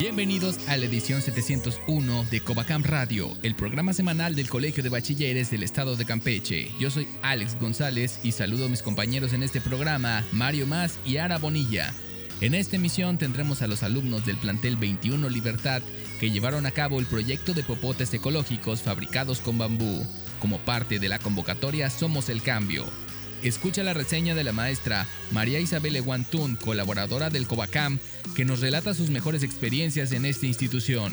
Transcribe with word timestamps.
Bienvenidos 0.00 0.56
a 0.66 0.78
la 0.78 0.86
edición 0.86 1.20
701 1.20 2.24
de 2.30 2.40
Covacam 2.40 2.82
Radio, 2.82 3.36
el 3.42 3.54
programa 3.54 3.92
semanal 3.92 4.34
del 4.34 4.48
Colegio 4.48 4.82
de 4.82 4.88
Bachilleres 4.88 5.50
del 5.50 5.62
Estado 5.62 5.94
de 5.94 6.06
Campeche. 6.06 6.70
Yo 6.80 6.88
soy 6.88 7.06
Alex 7.20 7.60
González 7.60 8.18
y 8.22 8.32
saludo 8.32 8.64
a 8.64 8.68
mis 8.70 8.80
compañeros 8.80 9.34
en 9.34 9.42
este 9.42 9.60
programa, 9.60 10.24
Mario 10.32 10.66
Más 10.66 10.98
y 11.04 11.18
Ara 11.18 11.36
Bonilla. 11.36 11.92
En 12.40 12.54
esta 12.54 12.76
emisión 12.76 13.18
tendremos 13.18 13.60
a 13.60 13.66
los 13.66 13.82
alumnos 13.82 14.24
del 14.24 14.38
plantel 14.38 14.76
21 14.76 15.28
Libertad 15.28 15.82
que 16.18 16.30
llevaron 16.30 16.64
a 16.64 16.70
cabo 16.70 16.98
el 16.98 17.04
proyecto 17.04 17.52
de 17.52 17.62
popotes 17.62 18.14
ecológicos 18.14 18.80
fabricados 18.80 19.40
con 19.40 19.58
bambú. 19.58 20.06
Como 20.40 20.60
parte 20.60 20.98
de 20.98 21.10
la 21.10 21.18
convocatoria 21.18 21.90
Somos 21.90 22.30
el 22.30 22.40
Cambio, 22.40 22.86
Escucha 23.42 23.82
la 23.82 23.94
reseña 23.94 24.34
de 24.34 24.44
la 24.44 24.52
maestra 24.52 25.06
María 25.30 25.60
Isabel 25.60 25.96
Eguantún, 25.96 26.56
colaboradora 26.56 27.30
del 27.30 27.46
Covacam, 27.46 27.98
que 28.36 28.44
nos 28.44 28.60
relata 28.60 28.92
sus 28.92 29.08
mejores 29.10 29.42
experiencias 29.42 30.12
en 30.12 30.26
esta 30.26 30.46
institución. 30.46 31.12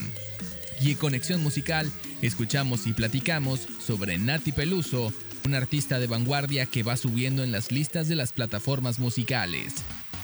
Y 0.81 0.91
en 0.91 0.97
Conexión 0.97 1.41
Musical, 1.41 1.89
escuchamos 2.21 2.85
y 2.85 2.93
platicamos 2.93 3.61
sobre 3.85 4.17
Nati 4.17 4.51
Peluso, 4.51 5.13
un 5.45 5.55
artista 5.55 5.99
de 5.99 6.07
vanguardia 6.07 6.65
que 6.65 6.83
va 6.83 6.97
subiendo 6.97 7.43
en 7.43 7.53
las 7.53 7.71
listas 7.71 8.09
de 8.09 8.15
las 8.15 8.33
plataformas 8.33 8.99
musicales. 8.99 9.75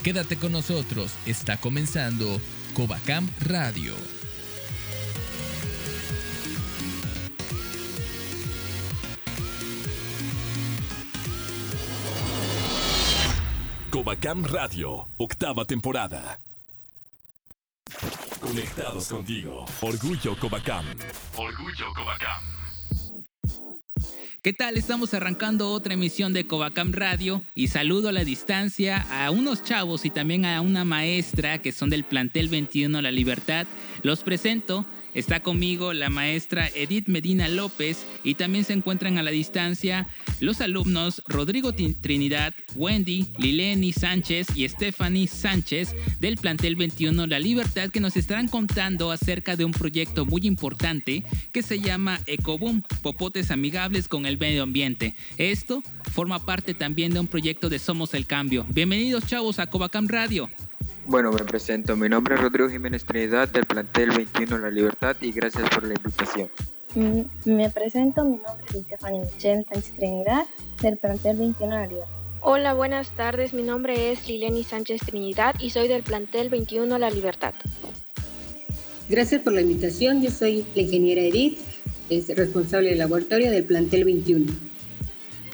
Quédate 0.04 0.36
con 0.36 0.52
nosotros, 0.52 1.14
está 1.26 1.56
comenzando 1.58 2.42
Covacam 2.74 3.30
Radio. 3.40 3.94
Covacam 14.14 14.44
Radio, 14.46 15.08
octava 15.18 15.66
temporada. 15.66 16.40
Conectados 18.40 19.08
contigo. 19.08 19.66
Orgullo 19.82 20.38
Covacam. 20.38 20.86
Orgullo 21.36 21.88
Covacam. 21.96 22.44
¿Qué 24.44 24.54
tal? 24.54 24.78
Estamos 24.78 25.16
arrancando 25.16 25.72
otra 25.72 25.96
emisión 25.96 26.32
de 26.32 26.46
Covacam 26.46 26.92
Radio 26.94 27.42
y 27.56 27.70
saludo 27.70 28.10
a 28.10 28.12
la 28.12 28.24
distancia 28.24 29.04
a 29.10 29.32
unos 29.32 29.64
chavos 29.64 30.06
y 30.06 30.12
también 30.12 30.46
a 30.46 30.62
una 30.62 30.86
maestra 30.86 31.58
que 31.64 31.72
son 31.72 31.90
del 31.90 32.04
plantel 32.04 32.50
21 32.50 33.02
La 33.02 33.12
Libertad. 33.12 33.66
Los 34.04 34.22
presento. 34.22 34.86
Está 35.14 35.42
conmigo 35.42 35.94
la 35.94 36.10
maestra 36.10 36.70
Edith 36.74 37.08
Medina 37.08 37.48
López 37.48 38.06
y 38.24 38.34
también 38.36 38.64
se 38.64 38.74
encuentran 38.74 39.18
a 39.18 39.24
la 39.24 39.32
distancia 39.32 40.08
los 40.40 40.60
alumnos 40.60 41.22
Rodrigo 41.28 41.74
Trinidad, 41.74 42.54
Wendy, 42.76 43.28
Lileni 43.38 43.94
Sánchez 43.94 44.48
y 44.56 44.68
Stephanie 44.68 45.28
Sánchez 45.28 45.96
del 46.20 46.38
plantel 46.38 46.76
21 46.76 47.28
La 47.28 47.40
Libertad 47.40 47.90
que 47.90 48.00
nos 48.00 48.18
estarán 48.18 48.48
contando 48.48 49.12
acerca 49.12 49.56
de 49.56 49.66
un 49.66 49.72
proyecto 49.72 50.26
muy 50.26 50.42
importante 50.46 51.24
que 51.52 51.62
se 51.62 51.80
llama 51.80 52.20
Ecoboom, 52.26 52.82
Popotes 53.02 53.52
Amigables 53.52 54.08
con 54.08 54.26
el 54.26 54.38
Medio 54.38 54.64
Ambiente. 54.64 55.16
Esto 55.38 55.84
forma 56.12 56.46
parte 56.46 56.74
también 56.74 57.14
de 57.14 57.20
un 57.20 57.28
proyecto 57.28 57.70
de 57.70 57.80
Somos 57.80 58.14
el 58.14 58.26
Cambio. 58.26 58.66
Bienvenidos 58.70 59.28
chavos 59.28 59.60
a 59.60 59.68
Covacam 59.68 60.08
Radio. 60.08 60.50
Bueno, 61.06 61.32
me 61.32 61.44
presento. 61.44 61.98
Mi 61.98 62.08
nombre 62.08 62.36
es 62.36 62.42
Rodrigo 62.42 62.70
Jiménez 62.70 63.06
Trinidad 63.06 63.50
del 63.50 63.66
plantel 63.66 64.12
21 64.12 64.58
La 64.58 64.70
Libertad 64.70 65.16
y 65.20 65.32
gracias 65.32 65.70
por 65.70 65.84
la 65.84 65.96
invitación. 65.96 66.50
Mm, 66.96 67.22
me 67.46 67.70
presento, 67.70 68.24
mi 68.24 68.38
nombre 68.38 68.66
es 68.74 68.86
Stephanie 68.86 69.20
Michelle 69.20 69.66
Sánchez 69.70 69.94
Trinidad 69.96 70.46
del 70.82 70.98
plantel 70.98 71.38
21 71.38 71.76
La 71.76 71.88
Libertad. 71.88 72.14
Hola, 72.42 72.74
buenas 72.74 73.12
tardes. 73.12 73.54
Mi 73.54 73.64
nombre 73.64 74.12
es 74.12 74.28
Lileni 74.28 74.64
Sánchez 74.64 75.02
Trinidad 75.02 75.56
y 75.60 75.72
soy 75.72 75.88
del 75.88 76.04
plantel 76.04 76.50
21 76.50 76.98
La 76.98 77.10
Libertad. 77.10 77.54
Gracias 79.10 79.42
por 79.42 79.54
la 79.54 79.62
invitación. 79.62 80.22
Yo 80.22 80.30
soy 80.30 80.66
la 80.76 80.84
ingeniera 80.84 81.22
Edith, 81.22 81.60
es 82.10 82.30
responsable 82.36 82.90
del 82.90 83.00
laboratorio 83.00 83.52
del 83.52 83.66
plantel 83.66 84.06
21. 84.06 84.73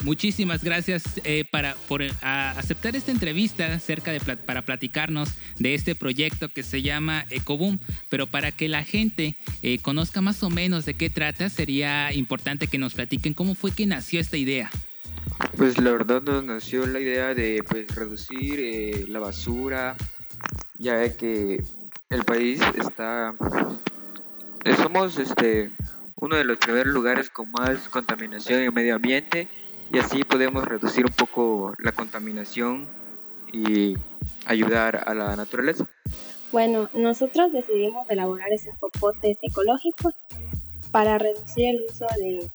Muchísimas 0.04 0.64
gracias 0.64 1.04
eh, 1.26 1.44
para, 1.50 1.76
por 1.88 2.02
aceptar 2.22 2.96
esta 2.96 3.12
entrevista 3.12 3.74
acerca 3.74 4.12
de 4.12 4.20
para 4.20 4.62
platicarnos 4.62 5.30
de 5.58 5.74
este 5.74 5.94
proyecto 5.94 6.48
que 6.48 6.64
se 6.64 6.82
llama 6.82 7.26
Ecoboom. 7.30 7.80
Pero 8.08 8.26
para 8.26 8.52
que 8.52 8.70
la 8.70 8.84
gente 8.84 9.36
eh, 9.62 9.80
conozca 9.80 10.22
más 10.22 10.42
o 10.44 10.50
menos 10.50 10.86
de 10.86 10.94
qué 10.94 11.10
trata, 11.10 11.50
sería 11.50 12.14
importante 12.14 12.68
que 12.68 12.78
nos 12.78 12.94
platiquen 12.94 13.34
cómo 13.34 13.56
fue 13.56 13.72
que 13.72 13.86
nació 13.86 14.22
esta 14.22 14.38
idea. 14.38 14.70
Pues 15.58 15.78
la 15.78 15.92
verdad 15.92 16.22
nos 16.22 16.44
nació 16.44 16.86
la 16.86 17.00
idea 17.00 17.34
de 17.34 17.62
pues, 17.70 17.94
reducir 17.94 18.60
eh, 18.60 19.06
la 19.08 19.20
basura, 19.20 19.98
ya 20.78 21.16
que 21.16 21.62
el 22.10 22.24
país 22.24 22.62
está... 22.78 23.36
Somos 24.82 25.18
este, 25.18 25.72
uno 26.16 26.36
de 26.38 26.44
los 26.44 26.58
primeros 26.58 26.94
lugares 26.94 27.30
con 27.30 27.52
más 27.52 27.90
contaminación 27.90 28.62
en 28.62 28.74
medio 28.74 28.96
ambiente 28.96 29.48
y 29.92 29.98
así 29.98 30.24
podemos 30.24 30.66
reducir 30.66 31.06
un 31.06 31.14
poco 31.14 31.74
la 31.80 31.92
contaminación 31.92 32.88
y 33.52 33.96
ayudar 34.46 35.04
a 35.08 35.14
la 35.14 35.36
naturaleza. 35.36 35.86
Bueno, 36.52 36.90
nosotros 36.94 37.52
decidimos 37.52 38.10
elaborar 38.10 38.52
esos 38.52 38.76
popotes 38.78 39.38
ecológicos 39.42 40.14
para 40.92 41.18
reducir 41.18 41.76
el 41.76 41.86
uso 41.88 42.06
de, 42.18 42.52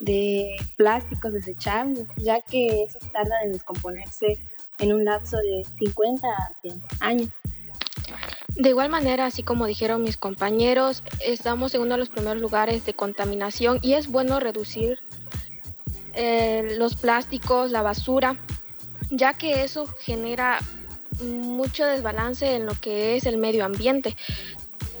de 0.00 0.56
plásticos 0.76 1.32
desechables, 1.32 2.06
ya 2.16 2.40
que 2.40 2.84
esos 2.84 3.02
tardan 3.12 3.44
en 3.44 3.52
descomponerse 3.52 4.38
en 4.78 4.92
un 4.92 5.04
lapso 5.04 5.36
de 5.36 5.64
50 5.78 6.26
a 6.26 6.54
100 6.62 6.82
años. 7.00 7.28
De 8.56 8.70
igual 8.70 8.88
manera, 8.88 9.26
así 9.26 9.42
como 9.42 9.66
dijeron 9.66 10.02
mis 10.02 10.16
compañeros, 10.16 11.04
estamos 11.24 11.74
en 11.74 11.82
uno 11.82 11.92
de 11.92 11.98
los 11.98 12.08
primeros 12.08 12.40
lugares 12.40 12.84
de 12.86 12.94
contaminación 12.94 13.78
y 13.82 13.92
es 13.92 14.08
bueno 14.08 14.40
reducir 14.40 14.98
eh, 16.20 16.74
los 16.76 16.96
plásticos, 16.96 17.70
la 17.70 17.82
basura, 17.82 18.36
ya 19.08 19.34
que 19.34 19.62
eso 19.62 19.86
genera 20.00 20.58
mucho 21.20 21.86
desbalance 21.86 22.56
en 22.56 22.66
lo 22.66 22.74
que 22.74 23.16
es 23.16 23.24
el 23.24 23.38
medio 23.38 23.64
ambiente. 23.64 24.16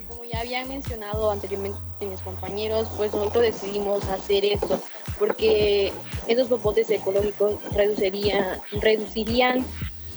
Como 0.08 0.24
ya 0.24 0.40
habían 0.40 0.68
mencionado 0.68 1.30
anteriormente 1.32 1.80
mis 2.00 2.20
compañeros, 2.20 2.88
pues 2.96 3.12
nosotros 3.12 3.42
decidimos 3.42 4.04
hacer 4.04 4.44
esto 4.44 4.80
porque 5.18 5.92
esos 6.28 6.46
popotes 6.46 6.88
ecológicos 6.90 7.56
reducirían, 7.74 8.60
reducirían 8.80 9.66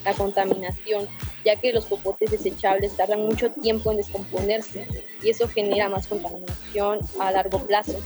la 0.06 0.14
contaminación, 0.14 1.08
ya 1.44 1.56
que 1.56 1.74
los 1.74 1.86
popotes 1.86 2.30
desechables 2.30 2.96
tardan 2.96 3.22
mucho 3.22 3.50
tiempo 3.50 3.90
en 3.90 3.98
descomponerse 3.98 4.88
y 5.24 5.30
eso 5.30 5.48
genera 5.48 5.90
más 5.90 6.06
contaminación 6.06 7.00
a 7.20 7.32
largo 7.32 7.66
plazo. 7.66 8.00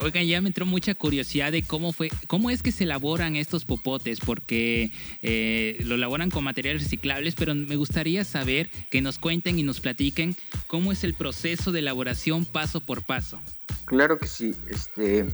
Oigan, 0.00 0.26
ya 0.26 0.40
me 0.40 0.48
entró 0.48 0.64
mucha 0.64 0.94
curiosidad 0.94 1.50
de 1.50 1.62
cómo 1.64 1.92
fue, 1.92 2.08
cómo 2.28 2.50
es 2.50 2.62
que 2.62 2.70
se 2.70 2.84
elaboran 2.84 3.34
estos 3.34 3.64
popotes, 3.64 4.20
porque 4.20 4.92
eh, 5.22 5.78
lo 5.84 5.96
elaboran 5.96 6.30
con 6.30 6.44
materiales 6.44 6.84
reciclables, 6.84 7.34
pero 7.34 7.52
me 7.54 7.74
gustaría 7.74 8.24
saber 8.24 8.70
que 8.90 9.00
nos 9.00 9.18
cuenten 9.18 9.58
y 9.58 9.64
nos 9.64 9.80
platiquen 9.80 10.36
cómo 10.68 10.92
es 10.92 11.02
el 11.02 11.14
proceso 11.14 11.72
de 11.72 11.80
elaboración 11.80 12.44
paso 12.44 12.80
por 12.80 13.02
paso. 13.02 13.40
Claro 13.86 14.18
que 14.18 14.28
sí, 14.28 14.54
este, 14.70 15.26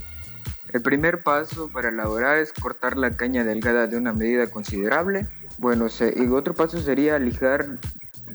el 0.72 0.82
primer 0.82 1.22
paso 1.22 1.68
para 1.70 1.90
elaborar 1.90 2.38
es 2.38 2.52
cortar 2.52 2.96
la 2.96 3.16
caña 3.16 3.44
delgada 3.44 3.86
de 3.86 3.98
una 3.98 4.14
medida 4.14 4.50
considerable. 4.50 5.26
Bueno, 5.58 5.88
y 6.16 6.26
otro 6.28 6.54
paso 6.54 6.80
sería 6.80 7.18
lijar, 7.18 7.78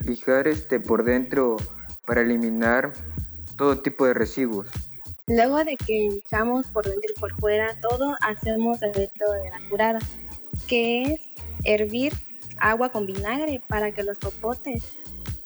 lijar 0.06 0.48
este 0.48 0.80
por 0.80 1.04
dentro 1.04 1.58
para 2.06 2.22
eliminar 2.22 2.94
todo 3.58 3.80
tipo 3.80 4.06
de 4.06 4.14
residuos. 4.14 4.68
Luego 5.30 5.64
de 5.64 5.78
que 5.78 6.08
echamos 6.08 6.66
por 6.68 6.86
dentro 6.86 7.12
y 7.16 7.20
por 7.20 7.40
fuera 7.40 7.80
todo, 7.88 8.16
hacemos 8.22 8.82
el 8.82 8.90
método 8.98 9.34
de 9.34 9.52
la 9.52 9.70
curada, 9.70 10.00
que 10.68 11.04
es 11.04 11.22
hervir 11.64 12.14
agua 12.58 12.90
con 12.90 13.06
vinagre 13.06 13.62
para 13.68 13.92
que 13.92 14.02
los 14.02 14.18
popotes 14.18 14.96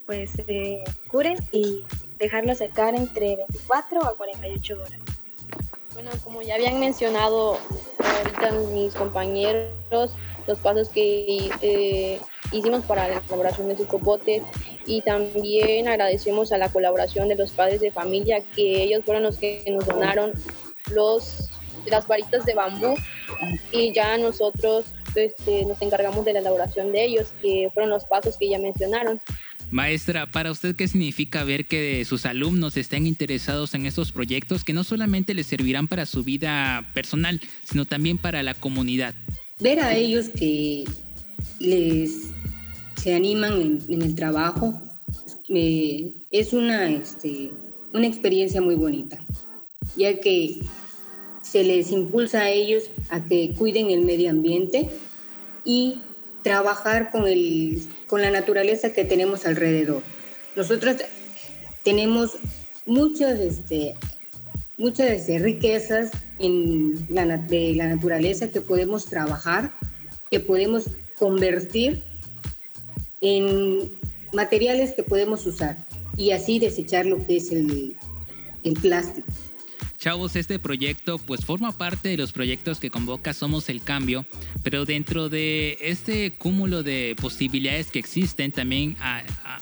pues 0.06 0.31
se 0.31 0.85
curen 1.09 1.38
y 1.51 1.83
dejarlos 2.18 2.59
secar 2.59 2.95
entre 2.95 3.35
24 3.35 4.06
a 4.06 4.15
48 4.15 4.74
horas. 4.74 5.00
Bueno, 5.94 6.12
como 6.24 6.41
ya 6.41 6.56
habían 6.56 6.80
mencionado 6.80 7.57
ahorita 8.00 8.51
mis 8.74 8.95
compañeros, 8.95 10.15
los 10.47 10.59
pasos 10.59 10.88
que 10.88 11.51
eh, 11.62 12.21
hicimos 12.53 12.85
para 12.85 13.09
la 13.09 13.18
elaboración 13.18 13.68
de 13.68 13.75
sus 13.75 13.88
popotes 13.88 14.44
y 14.85 15.01
también 15.01 15.88
agradecemos 15.88 16.51
a 16.51 16.57
la 16.57 16.69
colaboración 16.69 17.27
de 17.27 17.35
los 17.35 17.51
padres 17.51 17.81
de 17.81 17.91
familia 17.91 18.44
que 18.56 18.83
ellos 18.83 19.03
fueron 19.06 19.24
los 19.24 19.38
que 19.38 19.63
nos 19.69 19.85
donaron 19.85 20.31
los 20.91 21.50
las 21.85 22.07
varitas 22.07 22.45
de 22.45 22.53
bambú 22.53 22.95
y 23.71 23.91
ya 23.94 24.18
nosotros 24.18 24.85
este, 25.15 25.65
nos 25.65 25.81
encargamos 25.81 26.25
de 26.25 26.33
la 26.33 26.39
elaboración 26.39 26.91
de 26.91 27.06
ellos, 27.06 27.33
que 27.41 27.69
fueron 27.74 27.89
los 27.89 28.06
pasos 28.06 28.38
que 28.38 28.50
ya 28.50 28.59
mencionaron. 28.59 29.19
Maestra, 29.71 30.27
para 30.27 30.51
usted, 30.51 30.75
¿qué 30.75 30.88
significa 30.88 31.44
ver 31.44 31.65
que 31.65 32.06
sus 32.06 32.25
alumnos 32.25 32.77
estén 32.77 33.07
interesados 33.07 33.74
en 33.74 33.85
estos 33.85 34.12
proyectos 34.12 34.63
que 34.63 34.74
no 34.74 34.83
solamente 34.83 35.33
les 35.33 35.47
servirán 35.47 35.88
para 35.88 36.06
su 36.06 36.24
vida 36.24 36.88
personal, 36.94 37.41
sino 37.63 37.85
también 37.85 38.18
para 38.18 38.44
la 38.44 38.53
comunidad? 38.53 39.15
Ver 39.59 39.80
a 39.80 39.95
ellos 39.95 40.30
que 40.30 40.83
les 41.59 42.32
se 43.04 43.14
animan 43.14 43.84
en, 43.90 44.02
el 44.02 44.16
trabajo 44.16 44.82
es 45.50 46.54
una, 46.54 46.90
este, 46.90 47.52
una 47.94 48.08
experiencia 48.08 48.62
muy 48.62 48.76
bonita, 48.76 49.20
ya 49.98 50.22
que 50.22 50.62
se 51.42 51.66
les 51.66 51.92
impulsa 51.92 52.44
a 52.44 52.50
ellos 52.50 52.84
a 53.10 53.26
que 53.26 53.54
cuiden 53.58 53.90
el 53.92 54.06
medio 54.06 54.30
ambiente 54.30 54.90
y 55.66 56.00
trabajar 56.44 57.12
con, 57.12 57.28
el, 57.28 57.84
con 58.08 58.22
la 58.22 58.32
naturaleza 58.32 58.94
que 58.94 59.04
tenemos 59.04 59.46
alrededor. 59.46 60.02
Nosotros 60.56 60.96
tenemos 61.84 62.38
muchas, 62.86 63.38
este, 63.42 63.96
muchas 64.78 65.10
este, 65.10 65.40
riquezas 65.40 66.12
en 66.40 67.06
la, 67.10 67.38
de 67.38 67.74
la 67.76 67.88
naturaleza 67.88 68.50
que 68.50 68.62
podemos 68.62 69.08
trabajar, 69.08 69.74
que 70.32 70.40
podemos 70.40 70.86
convertir 71.20 72.12
en 73.24 73.98
materiales 74.34 74.94
que 74.94 75.02
podemos 75.02 75.46
usar 75.48 75.78
y 76.16 76.31
así 76.31 76.60
desechar 76.60 77.08
lo 77.08 77.25
que 77.25 77.38
es 77.38 77.52
el, 77.52 77.96
el 78.64 78.74
plástico. 78.74 79.28
Chavos, 80.04 80.36
este 80.36 80.60
proyecto 80.60 81.18
pues 81.18 81.46
forma 81.46 81.78
parte 81.78 82.10
de 82.10 82.18
los 82.18 82.34
proyectos 82.34 82.81
que 82.81 82.90
convoca 82.90 83.34
Somos 83.34 83.70
el 83.70 83.81
Cambio, 83.81 84.25
pero 84.62 84.84
dentro 84.84 85.30
de 85.30 85.78
este 85.80 86.34
cúmulo 86.34 86.84
de 86.84 87.16
posibilidades 87.22 87.90
que 87.90 88.00
existen 88.00 88.52
también 88.52 88.98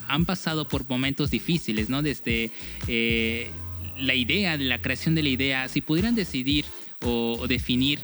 han 0.08 0.26
pasado 0.26 0.68
por 0.68 0.90
momentos 0.90 1.30
difíciles, 1.30 1.90
¿no? 1.90 2.02
Desde 2.02 2.50
eh, 2.88 3.52
la 4.00 4.16
idea, 4.16 4.58
de 4.58 4.64
la 4.64 4.82
creación 4.82 5.14
de 5.14 5.22
la 5.22 5.30
idea, 5.30 5.68
si 5.68 5.82
pudieran 5.82 6.16
decidir 6.16 6.66
o, 7.06 7.46
definir 7.48 8.00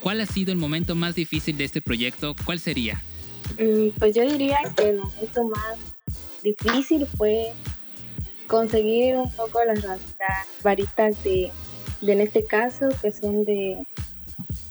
cuál 0.00 0.20
ha 0.20 0.26
sido 0.26 0.52
el 0.52 0.58
momento 0.58 0.94
más 0.94 1.14
difícil 1.14 1.56
de 1.56 1.64
este 1.64 1.80
proyecto, 1.80 2.36
¿cuál 2.44 2.60
sería? 2.60 3.02
Mm, 3.58 3.90
pues 3.98 4.14
yo 4.14 4.30
diría 4.30 4.58
que 4.76 4.90
el 4.90 4.98
momento 4.98 5.44
más 5.44 5.78
difícil 6.42 7.06
fue 7.06 7.52
conseguir 8.46 9.16
un 9.16 9.30
poco 9.32 9.60
las, 9.64 9.84
varitas 10.62 11.22
de, 11.24 11.50
en 12.02 12.20
este 12.20 12.44
caso, 12.44 12.88
que 13.02 13.12
son 13.12 13.44
de, 13.44 13.86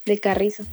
de 0.06 0.20
carrizo. 0.20 0.64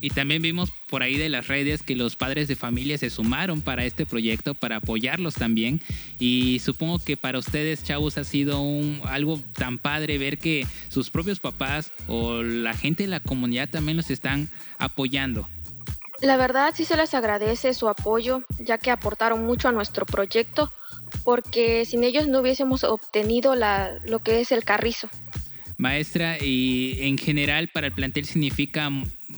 Y 0.00 0.10
también 0.10 0.40
vimos 0.42 0.70
por 0.88 1.02
ahí 1.02 1.16
de 1.16 1.28
las 1.28 1.48
redes 1.48 1.82
que 1.82 1.96
los 1.96 2.14
padres 2.14 2.46
de 2.46 2.54
familia 2.54 2.96
se 2.98 3.10
sumaron 3.10 3.62
para 3.62 3.84
este 3.84 4.06
proyecto, 4.06 4.54
para 4.54 4.76
apoyarlos 4.76 5.34
también. 5.34 5.80
Y 6.20 6.60
supongo 6.64 7.00
que 7.00 7.16
para 7.16 7.38
ustedes, 7.38 7.82
chavos, 7.82 8.16
ha 8.16 8.22
sido 8.22 8.60
un, 8.60 9.00
algo 9.04 9.42
tan 9.54 9.78
padre 9.78 10.16
ver 10.16 10.38
que 10.38 10.66
sus 10.88 11.10
propios 11.10 11.40
papás 11.40 11.92
o 12.06 12.42
la 12.42 12.74
gente 12.74 13.02
de 13.02 13.08
la 13.08 13.20
comunidad 13.20 13.68
también 13.68 13.96
los 13.96 14.10
están 14.10 14.48
apoyando. 14.78 15.48
La 16.20 16.36
verdad 16.36 16.74
sí 16.74 16.84
se 16.84 16.96
les 16.96 17.14
agradece 17.14 17.74
su 17.74 17.88
apoyo, 17.88 18.42
ya 18.58 18.78
que 18.78 18.90
aportaron 18.90 19.46
mucho 19.46 19.68
a 19.68 19.72
nuestro 19.72 20.04
proyecto 20.04 20.70
porque 21.24 21.84
sin 21.84 22.04
ellos 22.04 22.28
no 22.28 22.40
hubiésemos 22.40 22.84
obtenido 22.84 23.54
lo 23.54 24.18
que 24.20 24.40
es 24.40 24.52
el 24.52 24.64
carrizo. 24.64 25.08
Maestra, 25.76 26.38
y 26.42 26.98
en 27.00 27.18
general 27.18 27.68
para 27.68 27.86
el 27.86 27.92
plantel 27.92 28.24
significa 28.24 28.90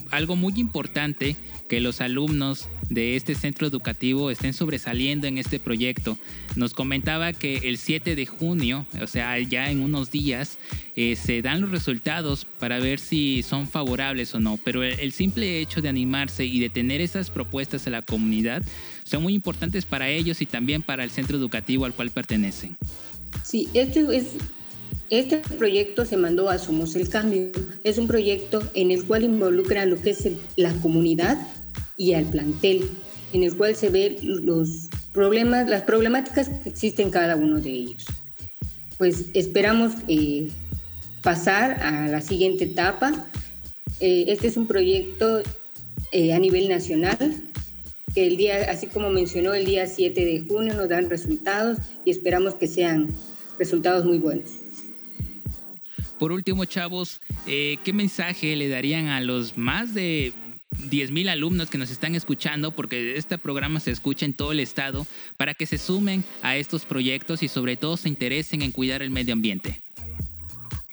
algo 0.09 0.35
muy 0.35 0.53
importante 0.57 1.35
que 1.69 1.79
los 1.79 2.01
alumnos 2.01 2.67
de 2.91 3.15
este 3.15 3.35
centro 3.35 3.65
educativo 3.65 4.29
estén 4.29 4.53
sobresaliendo 4.53 5.25
en 5.25 5.37
este 5.37 5.59
proyecto. 5.59 6.17
Nos 6.57 6.73
comentaba 6.73 7.31
que 7.31 7.69
el 7.69 7.77
7 7.77 8.15
de 8.15 8.25
junio, 8.25 8.85
o 9.01 9.07
sea, 9.07 9.39
ya 9.39 9.71
en 9.71 9.81
unos 9.81 10.11
días, 10.11 10.57
eh, 10.97 11.15
se 11.15 11.41
dan 11.41 11.61
los 11.61 11.71
resultados 11.71 12.45
para 12.59 12.79
ver 12.79 12.99
si 12.99 13.43
son 13.43 13.67
favorables 13.67 14.35
o 14.35 14.41
no. 14.41 14.59
Pero 14.63 14.83
el, 14.83 15.11
simple 15.13 15.61
hecho 15.61 15.81
de 15.81 15.87
animarse 15.87 16.45
y 16.45 16.59
de 16.59 16.69
tener 16.69 16.99
esas 16.99 17.29
propuestas 17.29 17.87
a 17.87 17.91
la 17.91 18.01
comunidad 18.01 18.61
son 19.05 19.23
muy 19.23 19.33
importantes 19.33 19.85
para 19.85 20.09
ellos 20.09 20.41
y 20.41 20.45
también 20.45 20.81
para 20.81 21.05
el 21.05 21.11
centro 21.11 21.37
educativo 21.37 21.85
al 21.85 21.93
cual 21.93 22.11
pertenecen. 22.11 22.75
Sí, 23.43 23.69
este 23.73 24.05
es 24.15 24.35
este 25.09 25.39
proyecto 25.57 26.05
se 26.05 26.15
mandó 26.15 26.49
a 26.49 26.57
Somos 26.57 26.95
el 26.95 27.09
Cambio. 27.09 27.51
Es 27.83 27.97
un 27.97 28.07
proyecto 28.07 28.63
en 28.73 28.91
el 28.91 29.03
cual 29.03 29.23
involucra 29.23 29.85
lo 29.85 30.01
que 30.01 30.11
es 30.11 30.29
la 30.55 30.71
comunidad 30.75 31.37
y 32.01 32.15
al 32.15 32.25
plantel, 32.25 32.89
en 33.31 33.43
el 33.43 33.55
cual 33.55 33.75
se 33.75 33.91
ven 33.91 34.17
los 34.23 34.89
problemas, 35.13 35.69
las 35.69 35.83
problemáticas 35.83 36.49
que 36.49 36.69
existen 36.69 37.11
cada 37.11 37.35
uno 37.35 37.61
de 37.61 37.69
ellos. 37.69 38.07
Pues 38.97 39.25
esperamos 39.35 39.93
eh, 40.07 40.49
pasar 41.21 41.79
a 41.83 42.07
la 42.07 42.21
siguiente 42.21 42.63
etapa. 42.63 43.27
Eh, 43.99 44.25
este 44.29 44.47
es 44.47 44.57
un 44.57 44.65
proyecto 44.65 45.43
eh, 46.11 46.33
a 46.33 46.39
nivel 46.39 46.69
nacional 46.69 47.17
que 48.15 48.25
el 48.25 48.35
día, 48.35 48.71
así 48.71 48.87
como 48.87 49.11
mencionó, 49.11 49.53
el 49.53 49.65
día 49.65 49.85
7 49.85 50.25
de 50.25 50.43
junio 50.49 50.73
nos 50.73 50.89
dan 50.89 51.07
resultados 51.07 51.77
y 52.03 52.09
esperamos 52.09 52.55
que 52.55 52.67
sean 52.67 53.09
resultados 53.59 54.05
muy 54.05 54.17
buenos. 54.17 54.49
Por 56.17 56.31
último, 56.31 56.65
chavos, 56.65 57.21
¿qué 57.45 57.93
mensaje 57.93 58.55
le 58.55 58.69
darían 58.69 59.07
a 59.07 59.21
los 59.21 59.55
más 59.55 59.93
de 59.93 60.33
10.000 60.71 61.29
alumnos 61.29 61.69
que 61.69 61.77
nos 61.77 61.91
están 61.91 62.15
escuchando, 62.15 62.71
porque 62.71 63.17
este 63.17 63.37
programa 63.37 63.79
se 63.79 63.91
escucha 63.91 64.25
en 64.25 64.33
todo 64.33 64.51
el 64.51 64.59
estado, 64.59 65.05
para 65.37 65.53
que 65.53 65.65
se 65.65 65.77
sumen 65.77 66.23
a 66.41 66.55
estos 66.55 66.85
proyectos 66.85 67.43
y 67.43 67.47
sobre 67.47 67.77
todo 67.77 67.97
se 67.97 68.09
interesen 68.09 68.61
en 68.61 68.71
cuidar 68.71 69.01
el 69.01 69.09
medio 69.09 69.33
ambiente? 69.33 69.81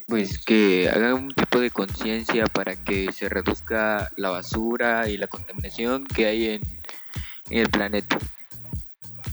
Pues 0.07 0.39
que 0.39 0.89
hagan 0.89 1.15
un 1.15 1.29
tipo 1.29 1.61
de 1.61 1.71
conciencia 1.71 2.47
para 2.47 2.77
que 2.77 3.13
se 3.13 3.29
reduzca 3.29 4.11
la 4.17 4.31
basura 4.31 5.09
y 5.09 5.19
la 5.19 5.27
contaminación 5.27 6.07
que 6.07 6.27
hay 6.27 6.47
en, 6.47 6.63
en 7.51 7.59
el 7.59 7.69
planeta 7.69 8.19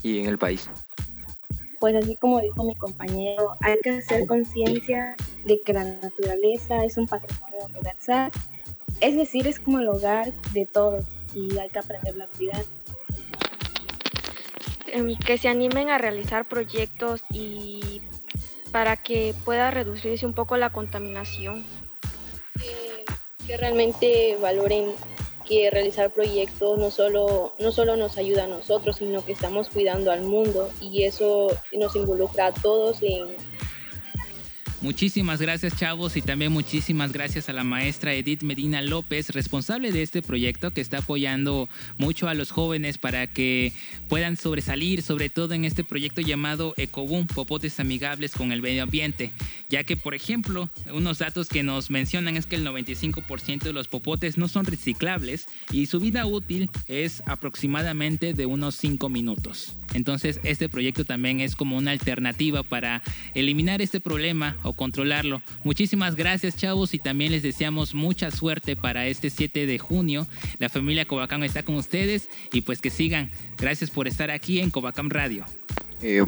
y 0.04 0.20
en 0.20 0.26
el 0.28 0.38
país. 0.38 0.70
Pues 1.80 1.96
así 1.96 2.16
como 2.18 2.42
dijo 2.42 2.64
mi 2.64 2.76
compañero, 2.76 3.56
hay 3.62 3.78
que 3.84 3.92
hacer 3.92 4.26
conciencia 4.28 5.16
de 5.46 5.62
que 5.62 5.74
la 5.74 5.84
naturaleza 5.84 6.84
es 6.84 6.98
un 6.98 7.08
patrimonio 7.08 7.66
universal 7.68 8.32
es 9.02 9.16
decir, 9.16 9.48
es 9.48 9.60
como 9.60 9.80
el 9.80 9.88
hogar 9.88 10.32
de 10.54 10.66
todos 10.66 11.06
y 11.34 11.58
hay 11.58 11.70
que 11.70 11.80
aprender 11.80 12.16
la 12.16 12.28
cuidar. 12.28 12.64
Em, 14.88 15.18
que 15.18 15.38
se 15.38 15.50
animen 15.50 15.90
a 15.90 15.98
realizar 15.98 16.48
proyectos 16.48 17.22
y 17.32 18.02
para 18.72 18.98
que 18.98 19.36
pueda 19.44 19.72
reducirse 19.72 20.26
un 20.26 20.34
poco 20.34 20.58
la 20.58 20.72
contaminación. 20.72 21.64
que 23.46 23.58
realmente 23.58 24.38
valoren 24.42 24.92
que 25.48 25.70
realizar 25.70 26.10
proyectos 26.10 26.80
no 26.80 26.90
solo, 26.90 27.54
no 27.60 27.72
solo 27.72 27.96
nos 27.96 28.18
ayuda 28.18 28.46
a 28.46 28.48
nosotros, 28.48 28.98
sino 28.98 29.24
que 29.24 29.34
estamos 29.34 29.70
cuidando 29.70 30.12
al 30.12 30.24
mundo 30.24 30.70
y 30.82 31.04
eso 31.04 31.48
nos 31.72 31.96
involucra 31.96 32.48
a 32.48 32.52
todos 32.52 33.04
en 33.04 33.28
Muchísimas 34.86 35.42
gracias 35.42 35.76
chavos 35.76 36.16
y 36.16 36.22
también 36.22 36.52
muchísimas 36.52 37.12
gracias 37.12 37.50
a 37.50 37.54
la 37.54 37.64
maestra 37.64 38.14
Edith 38.14 38.44
Medina 38.44 38.84
López, 38.84 39.32
responsable 39.32 39.92
de 39.92 40.04
este 40.04 40.22
proyecto 40.22 40.70
que 40.70 40.82
está 40.82 41.00
apoyando 41.00 41.68
mucho 41.98 42.28
a 42.28 42.36
los 42.36 42.52
jóvenes 42.52 43.00
para 43.00 43.26
que 43.26 43.74
puedan 44.10 44.38
sobresalir, 44.38 45.02
sobre 45.02 45.30
todo 45.30 45.56
en 45.56 45.66
este 45.66 45.84
proyecto 45.84 46.22
llamado 46.22 46.76
Ecoboom, 46.78 47.26
Popotes 47.26 47.80
Amigables 47.80 48.34
con 48.34 48.52
el 48.52 48.62
Medio 48.62 48.84
Ambiente, 48.84 49.32
ya 49.70 49.84
que 49.84 49.98
por 49.98 50.14
ejemplo, 50.14 50.70
unos 50.94 51.18
datos 51.18 51.50
que 51.50 51.64
nos 51.64 51.90
mencionan 51.90 52.38
es 52.38 52.46
que 52.46 52.56
el 52.56 52.64
95% 52.64 53.64
de 53.64 53.74
los 53.74 53.88
popotes 53.88 54.38
no 54.38 54.48
son 54.48 54.66
reciclables 54.66 55.48
y 55.72 55.88
su 55.88 56.00
vida 56.00 56.28
útil 56.28 56.70
es 56.86 57.24
aproximadamente 57.26 58.36
de 58.36 58.46
unos 58.46 58.76
5 58.76 59.10
minutos. 59.10 59.80
Entonces 59.96 60.40
este 60.44 60.70
proyecto 60.70 61.06
también 61.06 61.40
es 61.40 61.56
como 61.56 61.76
una 61.76 61.92
alternativa 61.92 62.62
para 62.62 63.02
eliminar 63.34 63.82
este 63.82 64.00
problema 64.00 64.58
o 64.62 64.75
controlarlo. 64.76 65.42
Muchísimas 65.64 66.16
gracias 66.16 66.58
chavos 66.58 66.94
y 66.94 67.00
también 67.00 67.32
les 67.32 67.44
deseamos 67.44 67.94
mucha 67.94 68.32
suerte 68.32 68.76
para 68.76 69.08
este 69.08 69.30
7 69.30 69.66
de 69.66 69.80
junio. 69.80 70.28
La 70.60 70.70
familia 70.70 71.06
Cobacam 71.06 71.44
está 71.44 71.64
con 71.64 71.76
ustedes 71.76 72.30
y 72.52 72.62
pues 72.62 72.82
que 72.82 72.90
sigan. 72.90 73.32
Gracias 73.58 73.90
por 73.90 74.08
estar 74.08 74.32
aquí 74.32 74.60
en 74.60 74.72
Cobacam 74.72 75.10
Radio. 75.10 75.46
Eh, 76.02 76.24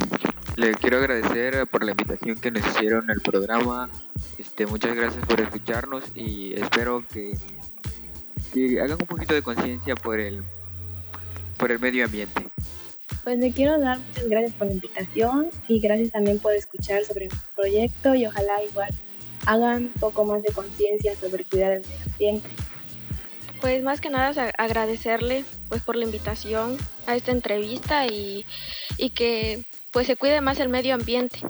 le 0.56 0.72
quiero 0.72 0.98
agradecer 0.98 1.66
por 1.68 1.84
la 1.84 1.92
invitación 1.92 2.36
que 2.36 2.50
nos 2.50 2.66
hicieron 2.66 3.10
al 3.10 3.20
programa. 3.20 3.88
Este, 4.38 4.66
muchas 4.66 4.96
gracias 4.96 5.24
por 5.26 5.40
escucharnos 5.40 6.04
y 6.14 6.54
espero 6.54 7.04
que, 7.12 7.36
que 8.52 8.80
hagan 8.80 8.98
un 9.00 9.06
poquito 9.06 9.34
de 9.34 9.42
conciencia 9.42 9.94
por 9.94 10.18
el, 10.18 10.42
por 11.58 11.70
el 11.70 11.78
medio 11.78 12.04
ambiente. 12.04 12.47
Pues 13.24 13.38
le 13.38 13.52
quiero 13.52 13.78
dar 13.78 13.98
muchas 13.98 14.28
gracias 14.28 14.52
por 14.54 14.66
la 14.68 14.74
invitación 14.74 15.48
y 15.68 15.80
gracias 15.80 16.12
también 16.12 16.38
por 16.38 16.54
escuchar 16.54 17.04
sobre 17.04 17.26
mi 17.26 17.36
proyecto 17.54 18.14
y 18.14 18.26
ojalá 18.26 18.62
igual 18.62 18.90
hagan 19.46 19.84
un 19.84 19.92
poco 20.00 20.24
más 20.24 20.42
de 20.42 20.52
conciencia 20.52 21.14
sobre 21.16 21.44
cuidar 21.44 21.72
el 21.72 21.80
medio 21.80 22.04
ambiente. 22.12 22.48
Pues 23.60 23.82
más 23.82 24.00
que 24.00 24.10
nada 24.10 24.52
agradecerle 24.56 25.44
pues 25.68 25.82
por 25.82 25.96
la 25.96 26.04
invitación 26.04 26.76
a 27.06 27.16
esta 27.16 27.32
entrevista 27.32 28.06
y, 28.06 28.44
y 28.96 29.10
que 29.10 29.64
pues 29.92 30.06
se 30.06 30.16
cuide 30.16 30.40
más 30.40 30.60
el 30.60 30.68
medio 30.68 30.94
ambiente. 30.94 31.40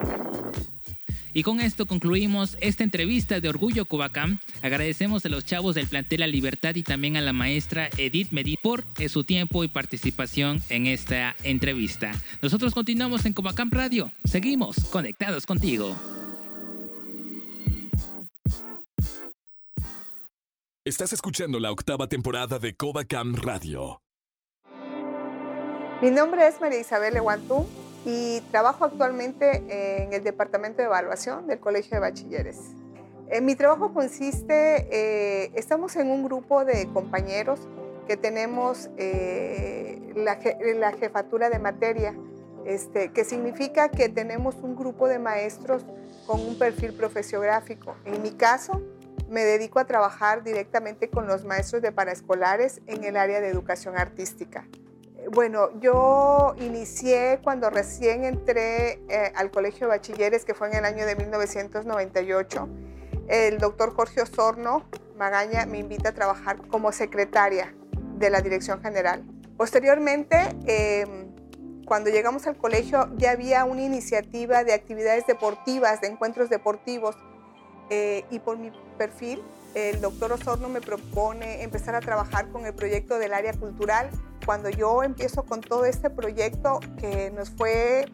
Y 1.38 1.44
con 1.44 1.60
esto 1.60 1.86
concluimos 1.86 2.58
esta 2.60 2.82
entrevista 2.82 3.38
de 3.38 3.48
Orgullo 3.48 3.84
Cubacam. 3.84 4.40
Agradecemos 4.60 5.24
a 5.24 5.28
los 5.28 5.44
chavos 5.44 5.76
del 5.76 5.86
plantel 5.86 6.18
La 6.18 6.26
Libertad 6.26 6.74
y 6.74 6.82
también 6.82 7.16
a 7.16 7.20
la 7.20 7.32
maestra 7.32 7.90
Edith 7.96 8.32
Medit 8.32 8.58
por 8.60 8.82
su 9.08 9.22
tiempo 9.22 9.62
y 9.62 9.68
participación 9.68 10.60
en 10.68 10.88
esta 10.88 11.36
entrevista. 11.44 12.10
Nosotros 12.42 12.74
continuamos 12.74 13.24
en 13.24 13.34
Cubacam 13.34 13.70
Radio. 13.70 14.10
Seguimos 14.24 14.80
conectados 14.90 15.46
contigo. 15.46 15.94
Estás 20.84 21.12
escuchando 21.12 21.60
la 21.60 21.70
octava 21.70 22.08
temporada 22.08 22.58
de 22.58 22.74
Covacam 22.74 23.36
Radio. 23.36 24.02
Mi 26.02 26.10
nombre 26.10 26.48
es 26.48 26.60
María 26.60 26.80
Isabel 26.80 27.16
Eguantú 27.16 27.68
y 28.08 28.40
trabajo 28.50 28.86
actualmente 28.86 30.04
en 30.04 30.14
el 30.14 30.24
Departamento 30.24 30.78
de 30.78 30.84
Evaluación 30.84 31.46
del 31.46 31.60
Colegio 31.60 31.90
de 31.96 32.00
Bachilleres. 32.00 32.56
En 33.28 33.44
mi 33.44 33.54
trabajo 33.54 33.92
consiste, 33.92 34.88
eh, 34.90 35.52
estamos 35.54 35.94
en 35.96 36.10
un 36.10 36.24
grupo 36.24 36.64
de 36.64 36.88
compañeros 36.94 37.60
que 38.06 38.16
tenemos 38.16 38.88
eh, 38.96 40.00
la, 40.16 40.38
la, 40.74 40.92
jefatura 40.92 41.50
de 41.50 41.58
materia, 41.58 42.14
este, 42.64 43.12
que 43.12 43.26
significa 43.26 43.90
que 43.90 44.08
tenemos 44.08 44.54
un 44.62 44.74
grupo 44.74 45.06
de 45.06 45.18
maestros 45.18 45.84
con 46.26 46.40
un 46.40 46.58
perfil 46.58 46.94
profesiográfico. 46.94 47.94
En 48.06 48.22
mi 48.22 48.30
caso, 48.30 48.80
me 49.28 49.44
dedico 49.44 49.80
a 49.80 49.84
trabajar 49.84 50.42
directamente 50.44 51.10
con 51.10 51.26
los 51.26 51.44
maestros 51.44 51.82
de 51.82 51.92
paraescolares 51.92 52.80
en 52.86 53.04
el 53.04 53.18
área 53.18 53.42
de 53.42 53.48
educación 53.48 53.98
artística. 53.98 54.66
Bueno, 55.30 55.78
yo 55.80 56.54
inicié 56.58 57.40
cuando 57.42 57.68
recién 57.68 58.24
entré 58.24 59.02
eh, 59.08 59.32
al 59.34 59.50
Colegio 59.50 59.86
de 59.86 59.96
Bachilleres, 59.96 60.44
que 60.46 60.54
fue 60.54 60.68
en 60.68 60.76
el 60.76 60.84
año 60.86 61.04
de 61.04 61.16
1998. 61.16 62.68
El 63.28 63.58
doctor 63.58 63.94
Jorge 63.94 64.22
Osorno 64.22 64.86
Magaña 65.18 65.66
me 65.66 65.78
invita 65.78 66.10
a 66.10 66.12
trabajar 66.12 66.66
como 66.68 66.92
secretaria 66.92 67.74
de 68.16 68.30
la 68.30 68.40
Dirección 68.40 68.80
General. 68.80 69.22
Posteriormente, 69.58 70.56
em, 70.66 71.34
cuando 71.84 72.08
llegamos 72.08 72.46
al 72.46 72.56
colegio, 72.56 73.10
ya 73.16 73.32
había 73.32 73.66
una 73.66 73.82
iniciativa 73.82 74.64
de 74.64 74.72
actividades 74.72 75.26
deportivas, 75.26 76.00
de 76.00 76.08
encuentros 76.08 76.48
deportivos, 76.48 77.16
eh, 77.90 78.24
y 78.30 78.38
por 78.38 78.56
mi 78.58 78.70
perfil, 78.96 79.42
el 79.74 80.00
doctor 80.00 80.32
Osorno 80.32 80.68
me 80.68 80.80
propone 80.80 81.62
empezar 81.62 81.94
a 81.94 82.00
trabajar 82.00 82.48
con 82.50 82.64
el 82.64 82.74
proyecto 82.74 83.18
del 83.18 83.34
área 83.34 83.52
cultural. 83.52 84.10
Cuando 84.48 84.70
yo 84.70 85.02
empiezo 85.02 85.42
con 85.42 85.60
todo 85.60 85.84
este 85.84 86.08
proyecto 86.08 86.80
que 86.96 87.30
nos 87.30 87.50
fue, 87.50 88.06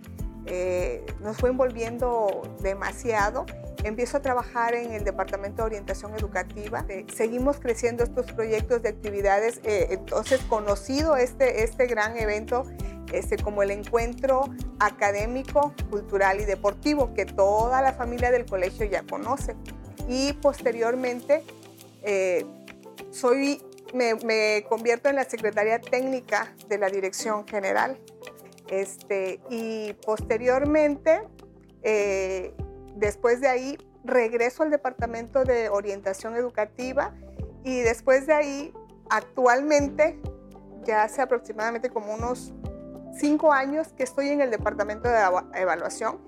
eh, 0.47 1.07
nos 1.21 1.37
fue 1.37 1.51
envolviendo 1.51 2.43
demasiado, 2.61 3.47
empiezo 3.85 4.17
a 4.17 4.21
trabajar 4.21 4.75
en 4.75 4.91
el 4.91 5.05
Departamento 5.05 5.59
de 5.59 5.67
Orientación 5.67 6.13
Educativa. 6.17 6.85
Eh, 6.89 7.07
seguimos 7.15 7.61
creciendo 7.61 8.03
estos 8.03 8.33
proyectos 8.33 8.83
de 8.83 8.89
actividades. 8.89 9.61
entonces, 9.63 10.41
conocido 10.49 11.15
este, 11.15 11.63
este 11.63 11.87
gran 11.87 12.17
evento 12.17 12.65
este, 13.13 13.37
como 13.37 13.63
el 13.63 13.71
encuentro 13.71 14.51
académico, 14.81 15.73
cultural 15.89 16.41
y 16.41 16.47
deportivo 16.47 17.15
que 17.15 17.27
toda 17.27 17.81
la 17.81 17.93
familia 17.93 18.33
del 18.33 18.45
colegio 18.45 18.87
ya 18.87 19.05
conoce. 19.05 19.55
Y 20.09 20.33
posteriormente 20.33 21.45
eh, 22.03 22.45
soy, 23.13 23.63
me, 23.95 24.65
convierto 24.69 25.09
en 25.09 25.17
la 25.17 25.25
secretaria 25.25 25.81
técnica 25.81 26.55
de 26.69 26.79
la 26.79 26.89
dirección 26.89 27.47
general. 27.47 27.99
Este, 28.69 29.41
y 29.51 29.93
posteriormente, 30.05 31.23
eh, 31.83 32.55
después 32.97 33.41
de 33.41 33.49
ahí, 33.49 33.79
regreso 34.05 34.63
al 34.63 34.71
departamento 34.71 35.45
de 35.45 35.69
orientación 35.69 36.37
educativa 36.37 37.15
y 37.63 37.81
después 37.81 38.27
de 38.27 38.35
ahí, 38.35 38.75
actualmente, 39.09 40.19
ya 40.85 41.05
hace 41.05 41.23
aproximadamente 41.23 41.89
como 41.89 42.13
unos 42.13 42.53
cinco 43.19 43.53
años 43.53 43.89
que 43.97 44.03
estoy 44.03 44.29
en 44.29 44.41
el 44.41 44.51
departamento 44.51 45.09
de 45.09 45.19
evaluación 45.55 46.19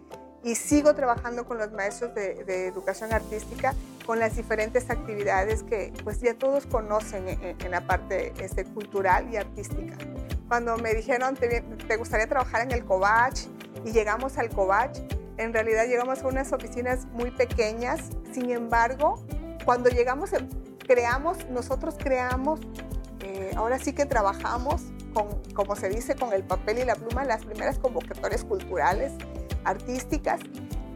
y 0.43 0.55
sigo 0.55 0.95
trabajando 0.95 1.45
con 1.45 1.59
los 1.59 1.73
maestros 1.73 2.15
de, 2.15 2.69
educación 2.69 3.13
artística 3.13 3.75
con 4.07 4.21
las 4.21 4.37
diferentes 4.37 4.89
actividades 4.91 5.63
que 5.63 5.93
pues 6.05 6.21
ya 6.21 6.35
todos 6.35 6.67
conocen 6.67 7.29
en, 7.29 7.71
la 7.71 7.87
parte 7.87 8.33
este, 8.39 8.65
cultural 8.65 9.29
y 9.33 9.37
artística. 9.37 9.97
Cuando 10.49 10.77
me 10.77 10.95
dijeron, 10.95 11.35
¿te, 11.35 11.61
te 11.61 11.97
gustaría 11.97 12.29
trabajar 12.29 12.63
en 12.63 12.71
el 12.71 12.85
COVACH? 12.85 13.47
Y 13.85 13.93
llegamos 13.93 14.39
al 14.39 14.49
COVACH, 14.49 14.99
en 15.39 15.53
realidad 15.53 15.87
llegamos 15.87 16.23
a 16.23 16.29
unas 16.29 16.53
oficinas 16.53 17.07
muy 17.07 17.31
pequeñas, 17.31 18.11
sin 18.33 18.51
embargo, 18.51 19.25
cuando 19.65 19.91
llegamos, 19.91 20.31
creamos, 20.87 21.47
nosotros 21.51 21.97
creamos, 21.99 22.61
eh, 23.21 23.51
ahora 23.57 23.79
sí 23.79 23.93
que 23.93 24.07
trabajamos 24.07 24.83
como 25.55 25.77
se 25.77 25.89
dice, 25.89 26.15
con 26.15 26.33
el 26.33 26.43
papel 26.43 26.79
y 26.79 26.85
la 26.85 26.95
pluma, 26.95 27.25
las 27.25 27.45
primeras 27.45 27.79
convocatorias 27.79 28.45
culturales, 28.45 29.13
artísticas. 29.65 30.41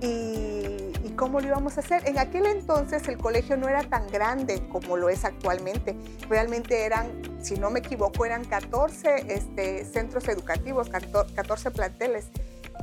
Y, 0.01 0.93
y, 1.05 1.13
cómo 1.17 1.41
lo 1.41 1.49
íbamos 1.49 1.77
a 1.77 1.81
hacer. 1.81 2.09
En 2.09 2.19
aquel 2.19 2.47
entonces 2.47 3.07
el 3.09 3.19
colegio 3.19 3.57
no 3.57 3.69
era 3.69 3.83
tan 3.83 4.07
grande 4.09 4.67
como 4.69 4.97
lo 4.97 5.09
es 5.09 5.25
actualmente. 5.25 5.95
Realmente 6.29 6.85
eran, 6.85 7.11
si 7.43 7.57
no 7.57 7.71
me 7.71 7.81
equivoco, 7.81 8.25
eran 8.25 8.45
14 8.45 9.27
este, 9.29 9.85
centros 9.85 10.27
educativos, 10.29 10.89
14 10.89 11.71
planteles. 11.71 12.31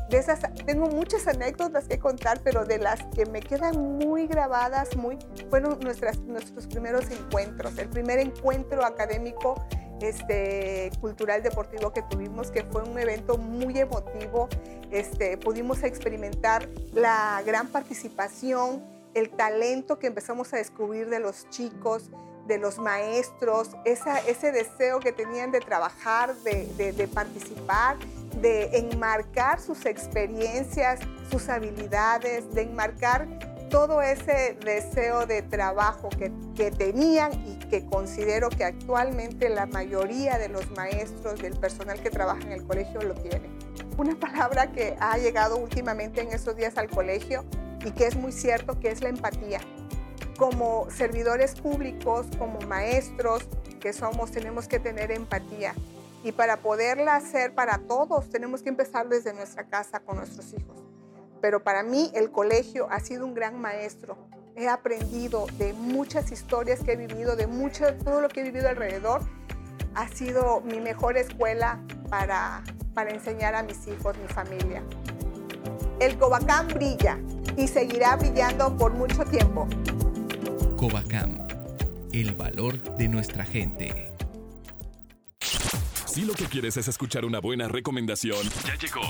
De 0.10 0.18
esas 0.18 0.40
tengo 0.66 0.88
muchas 0.88 1.28
anécdotas 1.28 1.86
que 1.86 2.00
contar, 2.00 2.40
pero 2.42 2.64
de 2.64 2.78
las 2.78 3.04
que 3.14 3.26
me 3.26 3.42
quedan 3.42 3.98
muy 3.98 4.26
grabadas, 4.26 4.96
muy, 4.96 5.18
fueron 5.50 5.80
nuestras, 5.82 6.20
nuestros 6.20 6.66
primeros 6.68 7.10
encuentros. 7.12 7.78
El 7.78 7.90
primer 7.90 8.20
encuentro 8.20 8.86
académico 8.86 9.62
este, 10.02 10.92
cultural 11.02 11.44
deportivo 11.44 11.92
que 11.92 12.02
tuvimos, 12.04 12.52
que 12.52 12.64
fue 12.64 12.84
un 12.84 12.98
evento 12.98 13.38
muy 13.38 13.78
emotivo. 13.80 14.48
Este, 14.92 15.38
pudimos 15.38 15.84
experimentar 15.84 16.68
la 16.94 17.42
gran 17.46 17.68
participación, 17.68 18.84
el 19.14 19.30
talento 19.30 20.00
que 20.00 20.08
empezamos 20.08 20.54
a 20.54 20.58
descubrir 20.58 21.10
de 21.10 21.20
los 21.20 21.50
chicos, 21.50 22.10
de 22.48 22.58
los 22.58 22.78
maestros, 22.78 23.72
ese 23.84 24.52
deseo 24.52 25.00
que 25.00 25.12
tenían 25.12 25.52
de 25.52 25.60
trabajar, 25.60 26.34
de 26.36 27.10
participar, 27.14 27.98
de 28.42 28.78
enmarcar 28.78 29.60
sus 29.60 29.86
experiencias, 29.86 31.00
sus 31.30 31.50
habilidades, 31.50 32.54
de 32.54 32.62
enmarcar 32.62 33.28
todo 33.70 34.02
ese 34.02 34.58
deseo 34.64 35.26
de 35.26 35.42
trabajo 35.42 36.10
que, 36.10 36.32
que, 36.56 36.72
tenían 36.72 37.32
y 37.46 37.58
que 37.70 37.86
considero 37.86 38.50
que 38.50 38.64
actualmente 38.64 39.50
la 39.50 39.66
mayoría 39.66 40.38
de 40.38 40.50
los 40.50 40.70
maestros, 40.72 41.42
del 41.42 41.58
personal 41.58 42.02
que 42.02 42.10
trabaja 42.10 42.42
en 42.42 42.52
el 42.54 42.64
colegio 42.66 43.02
lo 43.02 43.14
tiene. 43.16 43.50
Una 43.98 44.16
palabra 44.20 44.72
que 44.72 44.96
ha 45.00 45.18
llegado 45.18 45.58
últimamente 45.58 46.22
en 46.22 46.32
estos 46.32 46.56
días 46.56 46.78
al 46.78 46.90
colegio 46.90 47.44
y 47.86 47.92
que 47.92 48.08
es 48.08 48.16
muy 48.16 48.32
cierto, 48.32 48.80
que 48.80 48.90
es 48.90 49.02
la 49.02 49.10
empatía. 49.10 49.60
Como 50.38 50.88
servidores 50.90 51.56
públicos, 51.56 52.28
como 52.38 52.60
maestros 52.62 53.44
que 53.80 53.94
somos, 53.94 54.32
tenemos 54.32 54.68
que 54.68 54.80
tener 54.80 55.12
empatía. 55.12 55.74
Y 56.24 56.32
para 56.32 56.58
poderla 56.58 57.16
hacer 57.16 57.54
para 57.54 57.80
todos, 57.80 58.30
tenemos 58.30 58.62
que 58.62 58.70
empezar 58.70 59.08
desde 59.08 59.34
nuestra 59.34 59.66
casa 59.66 60.00
con 60.00 60.18
nuestros 60.18 60.54
hijos 60.54 60.87
pero 61.42 61.64
para 61.64 61.84
mí 61.84 62.12
el 62.14 62.32
colegio 62.32 62.88
ha 62.90 63.00
sido 63.00 63.26
un 63.26 63.34
gran 63.34 63.60
maestro. 63.60 64.18
He 64.56 64.68
aprendido 64.68 65.46
de 65.58 65.74
muchas 65.74 66.32
historias 66.32 66.82
que 66.84 66.94
he 66.94 66.96
vivido, 66.96 67.36
de 67.36 67.48
mucho, 67.48 67.94
todo 68.04 68.22
lo 68.22 68.30
que 68.30 68.42
he 68.42 68.44
vivido 68.44 68.70
alrededor. 68.70 69.22
Ha 69.94 70.08
sido 70.10 70.62
mi 70.62 70.80
mejor 70.80 71.18
escuela 71.18 71.80
para, 72.10 72.64
para 72.94 73.12
enseñar 73.12 73.56
a 73.56 73.64
mis 73.64 73.88
hijos, 73.88 74.18
mi 74.18 74.28
familia. 74.28 74.82
El 76.00 76.18
Covacam 76.18 76.68
brilla 76.68 77.20
y 77.56 77.68
seguirá 77.68 78.16
brillando 78.16 78.76
por 78.78 78.94
mucho 78.94 79.24
tiempo. 79.26 79.68
Covacam, 80.78 81.48
el 82.12 82.36
valor 82.36 82.82
de 82.98 83.08
nuestra 83.08 83.46
gente. 83.46 84.12
Si 86.06 86.26
lo 86.26 86.34
que 86.34 86.46
quieres 86.46 86.78
es 86.78 86.88
escuchar 86.88 87.26
una 87.26 87.40
buena 87.40 87.68
recomendación, 87.68 88.40
ya 88.66 88.76
llegó 88.76 89.02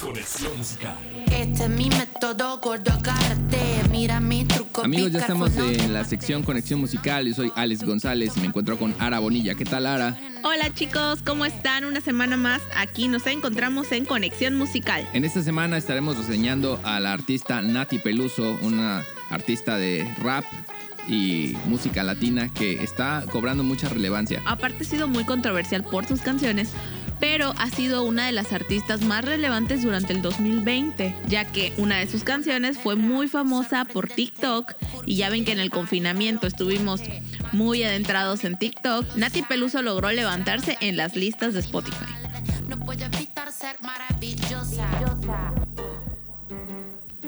Conexión 0.00 0.56
Musical. 0.56 0.96
Este 1.30 1.64
es 1.64 1.68
mi 1.68 1.88
método 1.88 2.58
gordo, 2.58 2.92
agárrate 2.92 3.80
Amigos, 4.82 5.12
ya 5.12 5.18
estamos 5.18 5.56
en 5.56 5.92
la 5.92 6.04
sección 6.04 6.42
Conexión 6.42 6.80
Musical. 6.80 7.26
Yo 7.26 7.34
soy 7.34 7.52
Alex 7.54 7.84
González 7.84 8.32
y 8.36 8.40
me 8.40 8.46
encuentro 8.46 8.78
con 8.78 8.94
Ara 8.98 9.18
Bonilla. 9.18 9.54
¿Qué 9.54 9.64
tal, 9.64 9.86
Ara? 9.86 10.16
Hola 10.42 10.72
chicos, 10.72 11.20
¿cómo 11.22 11.44
están? 11.44 11.84
Una 11.84 12.00
semana 12.00 12.36
más 12.36 12.62
aquí 12.76 13.08
nos 13.08 13.26
encontramos 13.26 13.92
en 13.92 14.04
Conexión 14.04 14.56
Musical. 14.56 15.06
En 15.12 15.24
esta 15.24 15.42
semana 15.42 15.76
estaremos 15.76 16.16
reseñando 16.16 16.80
a 16.82 16.98
la 16.98 17.12
artista 17.12 17.60
Nati 17.60 17.98
Peluso, 17.98 18.58
una 18.62 19.04
artista 19.28 19.76
de 19.76 20.10
rap 20.18 20.44
y 21.08 21.56
música 21.66 22.02
latina 22.02 22.48
que 22.52 22.82
está 22.82 23.24
cobrando 23.30 23.64
mucha 23.64 23.88
relevancia. 23.88 24.42
Aparte 24.46 24.84
ha 24.84 24.86
sido 24.86 25.08
muy 25.08 25.24
controversial 25.24 25.84
por 25.84 26.06
sus 26.06 26.20
canciones, 26.20 26.70
pero 27.20 27.54
ha 27.58 27.70
sido 27.70 28.02
una 28.02 28.26
de 28.26 28.32
las 28.32 28.52
artistas 28.52 29.02
más 29.02 29.24
relevantes 29.24 29.82
durante 29.82 30.12
el 30.12 30.22
2020, 30.22 31.14
ya 31.28 31.44
que 31.44 31.72
una 31.76 31.98
de 31.98 32.06
sus 32.06 32.24
canciones 32.24 32.78
fue 32.78 32.96
muy 32.96 33.28
famosa 33.28 33.84
por 33.84 34.08
TikTok 34.08 34.72
y 35.06 35.16
ya 35.16 35.28
ven 35.30 35.44
que 35.44 35.52
en 35.52 35.60
el 35.60 35.70
confinamiento 35.70 36.46
estuvimos 36.46 37.02
muy 37.52 37.82
adentrados 37.82 38.44
en 38.44 38.58
TikTok. 38.58 39.16
Nati 39.16 39.42
Peluso 39.42 39.82
logró 39.82 40.10
levantarse 40.10 40.78
en 40.80 40.96
las 40.96 41.14
listas 41.14 41.54
de 41.54 41.60
Spotify. 41.60 42.06
No 42.68 42.78
puedo 42.78 43.04
evitar 43.04 43.52
ser 43.52 43.76
maravillosa. 43.82 44.88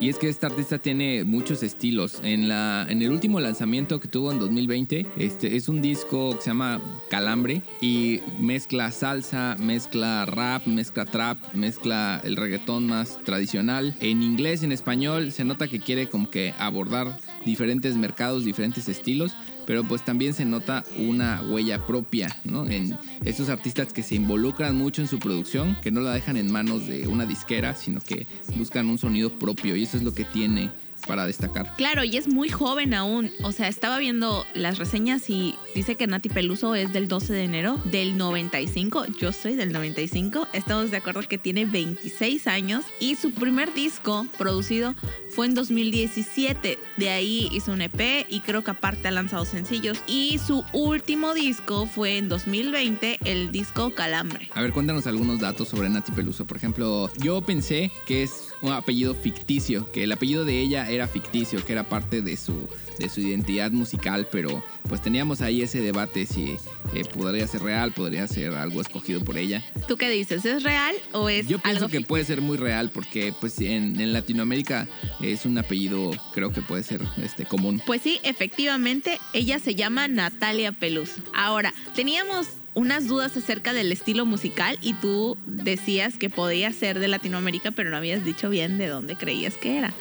Y 0.02 0.08
es 0.08 0.18
que 0.18 0.28
esta 0.28 0.48
artista 0.48 0.80
tiene 0.80 1.22
muchos 1.22 1.62
estilos. 1.62 2.18
En, 2.24 2.48
la, 2.48 2.84
en 2.90 3.02
el 3.02 3.12
último 3.12 3.38
lanzamiento 3.38 4.00
que 4.00 4.08
tuvo 4.08 4.32
en 4.32 4.40
2020, 4.40 5.06
este, 5.16 5.54
es 5.54 5.68
un 5.68 5.80
disco 5.80 6.34
que 6.34 6.42
se 6.42 6.50
llama 6.50 6.80
Calambre 7.08 7.62
y 7.80 8.18
mezcla 8.40 8.90
salsa, 8.90 9.54
mezcla 9.60 10.26
rap, 10.26 10.66
mezcla 10.66 11.04
trap, 11.04 11.38
mezcla 11.54 12.20
el 12.24 12.34
reggaetón 12.34 12.88
más 12.88 13.20
tradicional. 13.22 13.94
En 14.00 14.24
inglés, 14.24 14.64
en 14.64 14.72
español, 14.72 15.30
se 15.30 15.44
nota 15.44 15.68
que 15.68 15.78
quiere 15.78 16.08
como 16.08 16.28
que 16.28 16.52
abordar 16.58 17.16
diferentes 17.44 17.94
mercados, 17.94 18.44
diferentes 18.44 18.88
estilos 18.88 19.36
pero 19.66 19.84
pues 19.84 20.04
también 20.04 20.34
se 20.34 20.44
nota 20.44 20.84
una 20.98 21.42
huella 21.42 21.86
propia, 21.86 22.40
¿no? 22.44 22.66
En 22.66 22.96
estos 23.24 23.48
artistas 23.48 23.92
que 23.92 24.02
se 24.02 24.14
involucran 24.14 24.76
mucho 24.76 25.02
en 25.02 25.08
su 25.08 25.18
producción, 25.18 25.76
que 25.82 25.90
no 25.90 26.00
la 26.00 26.12
dejan 26.12 26.36
en 26.36 26.50
manos 26.50 26.86
de 26.86 27.06
una 27.06 27.26
disquera, 27.26 27.74
sino 27.74 28.00
que 28.00 28.26
buscan 28.56 28.88
un 28.88 28.98
sonido 28.98 29.30
propio 29.30 29.76
y 29.76 29.84
eso 29.84 29.96
es 29.96 30.02
lo 30.02 30.14
que 30.14 30.24
tiene 30.24 30.70
para 31.06 31.26
destacar. 31.26 31.74
Claro, 31.76 32.04
y 32.04 32.16
es 32.16 32.28
muy 32.28 32.48
joven 32.48 32.94
aún. 32.94 33.32
O 33.42 33.52
sea, 33.52 33.68
estaba 33.68 33.98
viendo 33.98 34.46
las 34.54 34.78
reseñas 34.78 35.28
y 35.28 35.56
dice 35.74 35.96
que 35.96 36.06
Nati 36.06 36.28
Peluso 36.28 36.74
es 36.74 36.92
del 36.92 37.08
12 37.08 37.32
de 37.32 37.44
enero 37.44 37.80
del 37.84 38.16
95. 38.16 39.06
Yo 39.18 39.32
soy 39.32 39.54
del 39.54 39.72
95. 39.72 40.48
Estamos 40.52 40.90
de 40.90 40.96
acuerdo 40.96 41.22
que 41.28 41.38
tiene 41.38 41.64
26 41.64 42.46
años 42.46 42.84
y 43.00 43.16
su 43.16 43.32
primer 43.32 43.72
disco 43.74 44.26
producido 44.38 44.94
fue 45.30 45.46
en 45.46 45.54
2017. 45.54 46.78
De 46.96 47.10
ahí 47.10 47.48
hizo 47.52 47.72
un 47.72 47.82
EP 47.82 48.26
y 48.28 48.40
creo 48.40 48.62
que 48.62 48.70
aparte 48.70 49.08
ha 49.08 49.10
lanzado 49.10 49.44
sencillos. 49.44 49.98
Y 50.06 50.38
su 50.38 50.64
último 50.72 51.34
disco 51.34 51.86
fue 51.86 52.18
en 52.18 52.28
2020, 52.28 53.18
el 53.24 53.52
disco 53.52 53.94
Calambre. 53.94 54.50
A 54.54 54.62
ver, 54.62 54.72
cuéntanos 54.72 55.06
algunos 55.06 55.40
datos 55.40 55.68
sobre 55.68 55.88
Nati 55.88 56.12
Peluso. 56.12 56.44
Por 56.44 56.56
ejemplo, 56.56 57.10
yo 57.18 57.40
pensé 57.42 57.90
que 58.06 58.22
es 58.22 58.51
un 58.62 58.72
apellido 58.72 59.14
ficticio, 59.14 59.90
que 59.90 60.04
el 60.04 60.12
apellido 60.12 60.44
de 60.44 60.60
ella 60.60 60.88
era 60.88 61.08
ficticio, 61.08 61.64
que 61.64 61.72
era 61.72 61.88
parte 61.88 62.22
de 62.22 62.36
su, 62.36 62.68
de 62.98 63.08
su 63.08 63.20
identidad 63.20 63.72
musical, 63.72 64.28
pero 64.30 64.62
pues 64.88 65.02
teníamos 65.02 65.40
ahí 65.40 65.62
ese 65.62 65.80
debate 65.80 66.26
si 66.26 66.56
eh, 66.94 67.04
podría 67.12 67.46
ser 67.46 67.62
real, 67.62 67.92
podría 67.92 68.26
ser 68.28 68.54
algo 68.54 68.80
escogido 68.80 69.24
por 69.24 69.36
ella. 69.36 69.62
¿Tú 69.88 69.96
qué 69.96 70.08
dices? 70.08 70.44
¿Es 70.44 70.62
real 70.62 70.94
o 71.12 71.28
es 71.28 71.48
Yo 71.48 71.58
pienso 71.58 71.88
que 71.88 72.00
puede 72.00 72.24
ser 72.24 72.40
muy 72.40 72.56
real 72.56 72.90
porque 72.90 73.34
pues 73.40 73.60
en, 73.60 74.00
en, 74.00 74.12
Latinoamérica 74.12 74.88
es 75.20 75.44
un 75.44 75.58
apellido 75.58 76.12
creo 76.34 76.52
que 76.52 76.62
puede 76.62 76.82
ser 76.82 77.02
este 77.22 77.44
común. 77.44 77.82
Pues 77.84 78.02
sí, 78.02 78.20
efectivamente, 78.22 79.18
ella 79.32 79.58
se 79.58 79.74
llama 79.74 80.06
Natalia 80.06 80.72
Peluso. 80.72 81.20
Ahora, 81.34 81.74
teníamos 81.94 82.46
unas 82.74 83.06
dudas 83.06 83.36
acerca 83.36 83.72
del 83.72 83.92
estilo 83.92 84.26
musical 84.26 84.78
y 84.80 84.94
tú 84.94 85.36
decías 85.46 86.16
que 86.16 86.30
podía 86.30 86.72
ser 86.72 86.98
de 86.98 87.08
Latinoamérica, 87.08 87.70
pero 87.70 87.90
no 87.90 87.96
habías 87.96 88.24
dicho 88.24 88.48
bien 88.48 88.78
de 88.78 88.88
dónde 88.88 89.16
creías 89.16 89.54
que 89.54 89.78
era. 89.78 89.92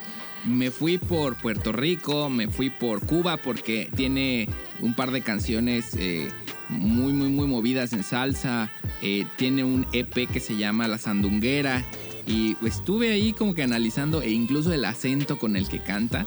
Me 0.45 0.71
fui 0.71 0.97
por 0.97 1.35
Puerto 1.35 1.71
Rico, 1.71 2.29
me 2.29 2.47
fui 2.47 2.69
por 2.69 3.05
Cuba 3.05 3.37
porque 3.37 3.89
tiene 3.95 4.49
un 4.79 4.95
par 4.95 5.11
de 5.11 5.21
canciones 5.21 5.95
eh, 5.97 6.29
muy, 6.69 7.13
muy, 7.13 7.29
muy 7.29 7.47
movidas 7.47 7.93
en 7.93 8.03
salsa. 8.03 8.71
Eh, 9.03 9.25
tiene 9.35 9.63
un 9.63 9.85
EP 9.93 10.27
que 10.31 10.39
se 10.39 10.57
llama 10.57 10.87
La 10.87 10.97
Sandunguera. 10.97 11.83
Y 12.25 12.55
estuve 12.65 13.11
ahí 13.11 13.33
como 13.33 13.53
que 13.53 13.63
analizando 13.63 14.21
e 14.21 14.31
incluso 14.31 14.73
el 14.73 14.85
acento 14.85 15.37
con 15.37 15.55
el 15.55 15.67
que 15.67 15.79
canta. 15.79 16.25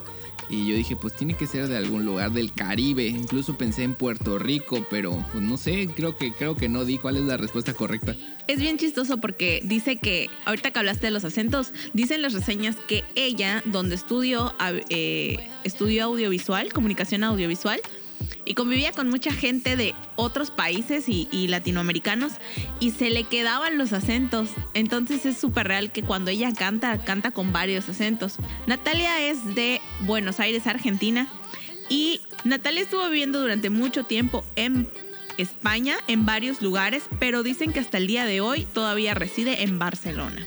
Y 0.49 0.69
yo 0.69 0.77
dije, 0.77 0.97
pues 0.97 1.15
tiene 1.15 1.35
que 1.35 1.47
ser 1.47 1.69
de 1.69 1.77
algún 1.77 2.05
lugar 2.05 2.33
del 2.33 2.53
Caribe. 2.53 3.07
Incluso 3.07 3.57
pensé 3.57 3.83
en 3.83 3.95
Puerto 3.95 4.39
Rico, 4.39 4.87
pero 4.91 5.25
pues 5.33 5.43
no 5.43 5.57
sé, 5.57 5.89
creo 5.95 6.17
que, 6.17 6.33
creo 6.33 6.57
que 6.57 6.69
no 6.69 6.85
di 6.85 6.99
cuál 6.99 7.17
es 7.17 7.23
la 7.23 7.37
respuesta 7.37 7.75
correcta. 7.75 8.17
Es 8.47 8.61
bien 8.61 8.77
chistoso 8.77 9.19
porque 9.19 9.61
dice 9.65 9.97
que, 9.97 10.29
ahorita 10.45 10.71
que 10.71 10.79
hablaste 10.79 11.07
de 11.07 11.11
los 11.11 11.25
acentos, 11.25 11.73
dicen 11.93 12.23
las 12.23 12.35
reseñas 12.35 12.77
que 12.89 13.05
ella, 13.15 13.63
donde 13.65 13.95
estudió, 13.95 14.55
eh, 14.91 15.49
estudió 15.65 16.05
audiovisual, 16.05 16.73
comunicación 16.73 17.25
audiovisual, 17.25 17.81
y 18.45 18.55
convivía 18.55 18.93
con 18.93 19.09
mucha 19.11 19.33
gente 19.33 19.77
de 19.77 19.95
otros 20.17 20.51
países 20.51 21.05
y, 21.09 21.49
latinoamericanos 21.49 22.33
y 22.81 22.91
se 22.91 23.11
le 23.11 23.25
quedaban 23.25 23.79
los 23.79 23.93
acentos. 23.93 24.51
Entonces 24.75 25.27
es 25.27 25.39
súper 25.39 25.69
real 25.69 25.93
que 25.93 26.03
cuando 26.03 26.31
ella 26.31 26.53
canta, 26.53 27.05
canta 27.05 27.31
con 27.31 27.53
varios 27.53 27.89
acentos. 27.89 28.37
Natalia 28.67 29.21
es 29.21 29.55
de 29.55 29.81
Buenos 30.01 30.41
Aires, 30.41 30.67
Argentina. 30.67 31.29
Y 31.89 32.21
Natalia 32.45 32.83
estuvo 32.83 33.09
viviendo 33.09 33.41
durante 33.41 33.71
mucho 33.71 34.05
tiempo 34.05 34.45
en 34.57 34.89
España, 35.37 35.97
en 36.07 36.25
varios 36.25 36.63
lugares, 36.63 37.05
pero 37.19 37.43
dicen 37.43 37.73
que 37.73 37.81
hasta 37.81 37.99
el 37.99 38.07
día 38.07 38.25
de 38.25 38.41
hoy 38.41 38.67
todavía 38.73 39.15
reside 39.15 39.63
en 39.63 39.79
Barcelona. 39.79 40.47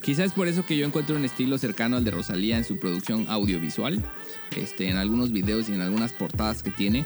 Quizás 0.00 0.32
por 0.32 0.48
eso 0.48 0.64
que 0.64 0.76
yo 0.76 0.86
encuentro 0.86 1.16
un 1.16 1.24
estilo 1.24 1.58
cercano 1.58 1.96
al 1.96 2.04
de 2.04 2.12
Rosalía 2.12 2.56
en 2.56 2.64
su 2.64 2.78
producción 2.78 3.26
audiovisual, 3.28 4.02
este, 4.56 4.88
en 4.88 4.96
algunos 4.96 5.32
videos 5.32 5.68
y 5.68 5.74
en 5.74 5.80
algunas 5.80 6.12
portadas 6.12 6.62
que 6.62 6.70
tiene. 6.70 7.04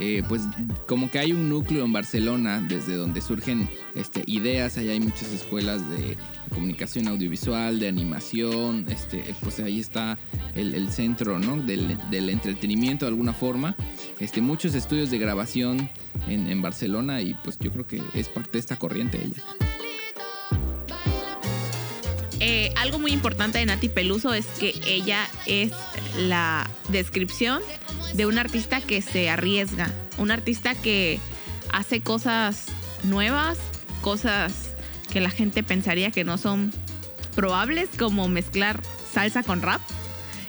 Eh, 0.00 0.24
pues 0.28 0.42
como 0.88 1.08
que 1.08 1.20
hay 1.20 1.30
un 1.30 1.48
núcleo 1.48 1.84
en 1.84 1.92
Barcelona 1.92 2.60
desde 2.68 2.96
donde 2.96 3.20
surgen 3.20 3.68
este, 3.94 4.24
ideas, 4.26 4.76
ahí 4.76 4.88
hay 4.88 4.98
muchas 4.98 5.30
escuelas 5.30 5.88
de 5.88 6.16
comunicación 6.52 7.06
audiovisual, 7.06 7.78
de 7.78 7.86
animación, 7.86 8.86
este, 8.88 9.22
pues 9.40 9.60
ahí 9.60 9.78
está 9.78 10.18
el, 10.56 10.90
centro 10.90 11.38
¿no? 11.38 11.58
del, 11.58 11.96
entretenimiento 12.10 13.04
de 13.04 13.10
alguna 13.10 13.32
forma, 13.32 13.76
este, 14.18 14.40
muchos 14.40 14.74
estudios 14.74 15.12
de 15.12 15.18
grabación 15.18 15.88
en, 16.26 16.48
en 16.48 16.60
Barcelona 16.60 17.22
y 17.22 17.34
pues 17.44 17.56
yo 17.60 17.70
creo 17.70 17.86
que 17.86 18.02
es 18.14 18.28
parte 18.28 18.50
de 18.52 18.58
esta 18.58 18.76
corriente 18.76 19.20
ella. 19.22 19.42
Eh, 22.46 22.74
algo 22.76 22.98
muy 22.98 23.12
importante 23.12 23.58
de 23.58 23.64
Nati 23.64 23.88
Peluso 23.88 24.34
es 24.34 24.44
que 24.58 24.74
ella 24.86 25.26
es 25.46 25.72
la 26.18 26.68
descripción 26.88 27.60
de 28.14 28.26
un 28.26 28.38
artista 28.38 28.80
que 28.80 29.02
se 29.02 29.30
arriesga, 29.30 29.90
un 30.18 30.30
artista 30.30 30.74
que 30.74 31.18
hace 31.72 32.00
cosas 32.00 32.66
nuevas, 33.02 33.58
cosas 34.00 34.70
que 35.12 35.20
la 35.20 35.30
gente 35.30 35.62
pensaría 35.62 36.10
que 36.10 36.24
no 36.24 36.38
son 36.38 36.72
probables, 37.34 37.88
como 37.98 38.28
mezclar 38.28 38.80
salsa 39.12 39.42
con 39.42 39.62
rap. 39.62 39.80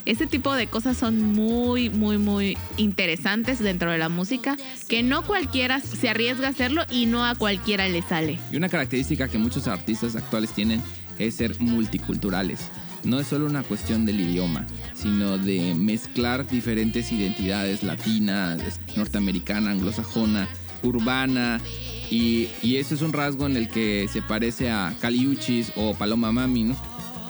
Ese 0.05 0.27
tipo 0.27 0.53
de 0.53 0.67
cosas 0.67 0.97
son 0.97 1.19
muy, 1.19 1.89
muy, 1.89 2.19
muy 2.19 2.57
interesantes 2.77 3.57
dentro 3.57 3.91
de 3.91 3.97
la 3.97 4.07
música, 4.07 4.55
que 4.87 5.01
no 5.01 5.25
cualquiera 5.25 5.79
se 5.79 6.09
arriesga 6.09 6.47
a 6.47 6.51
hacerlo 6.51 6.83
y 6.91 7.07
no 7.07 7.25
a 7.25 7.33
cualquiera 7.33 7.87
le 7.89 8.03
sale. 8.03 8.39
Y 8.51 8.57
una 8.57 8.69
característica 8.69 9.27
que 9.27 9.39
muchos 9.39 9.67
artistas 9.67 10.15
actuales 10.15 10.51
tienen 10.51 10.83
es 11.17 11.35
ser 11.35 11.59
multiculturales. 11.59 12.59
No 13.05 13.19
es 13.19 13.27
solo 13.27 13.45
una 13.45 13.63
cuestión 13.63 14.05
del 14.05 14.19
idioma, 14.19 14.65
sino 14.93 15.37
de 15.37 15.75
mezclar 15.75 16.47
diferentes 16.47 17.11
identidades 17.11 17.83
latinas, 17.83 18.79
norteamericana, 18.95 19.71
anglosajona, 19.71 20.47
urbana. 20.83 21.61
Y, 22.09 22.49
eso 22.63 22.95
es 22.95 23.01
un 23.01 23.13
rasgo 23.13 23.45
en 23.45 23.57
el 23.57 23.69
que 23.69 24.07
se 24.11 24.21
parece 24.21 24.69
a 24.69 24.95
Caliuchis 24.99 25.71
o 25.75 25.93
Paloma 25.93 26.31
Mami, 26.31 26.63
¿no? 26.63 26.77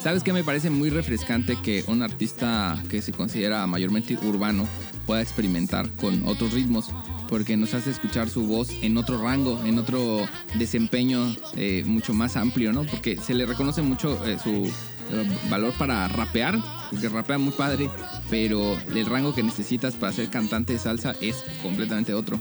¿Sabes 0.02 0.24
qué 0.24 0.34
me 0.34 0.44
parece 0.44 0.70
muy 0.70 0.90
refrescante 0.90 1.58
que 1.62 1.84
un 1.88 2.04
artista 2.04 2.82
que 2.90 3.02
se 3.02 3.12
considera 3.12 3.66
mayormente 3.68 4.18
urbano 4.22 4.68
pueda 5.06 5.22
experimentar 5.22 5.90
con 5.92 6.26
otros 6.28 6.54
ritmos? 6.54 6.92
porque 7.30 7.58
nos 7.58 7.74
hace 7.74 7.90
escuchar 7.90 8.30
su 8.30 8.46
voz 8.46 8.70
en 8.82 8.98
otro 8.98 9.22
rango, 9.22 9.60
en 9.66 9.80
otro 9.80 10.28
desempeño 10.58 11.36
eh, 11.56 11.84
mucho 11.86 12.14
más 12.14 12.38
amplio, 12.38 12.72
¿no? 12.72 12.84
Porque 12.84 13.18
se 13.18 13.34
le 13.34 13.46
reconoce 13.46 13.82
mucho 13.82 14.24
eh, 14.26 14.38
su 14.42 14.72
eh, 15.12 15.38
valor 15.50 15.74
para 15.74 16.08
rapear, 16.08 16.58
porque 16.90 17.10
rapea 17.10 17.38
muy 17.38 17.54
padre, 17.54 17.90
pero 18.30 18.78
el 18.94 19.06
rango 19.06 19.36
que 19.36 19.44
necesitas 19.44 19.94
para 19.94 20.12
ser 20.12 20.30
cantante 20.30 20.74
de 20.74 20.80
salsa 20.80 21.16
es 21.22 21.44
completamente 21.62 22.14
otro. 22.14 22.40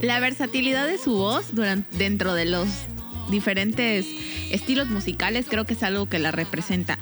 La 0.00 0.20
versatilidad 0.20 0.86
de 0.86 0.96
su 0.96 1.12
voz 1.14 1.54
durante, 1.54 1.98
dentro 1.98 2.34
de 2.34 2.46
los 2.46 2.66
diferentes 3.30 4.06
estilos 4.50 4.88
musicales 4.88 5.46
creo 5.48 5.64
que 5.64 5.74
es 5.74 5.82
algo 5.82 6.08
que 6.08 6.18
la 6.18 6.30
representa. 6.30 6.98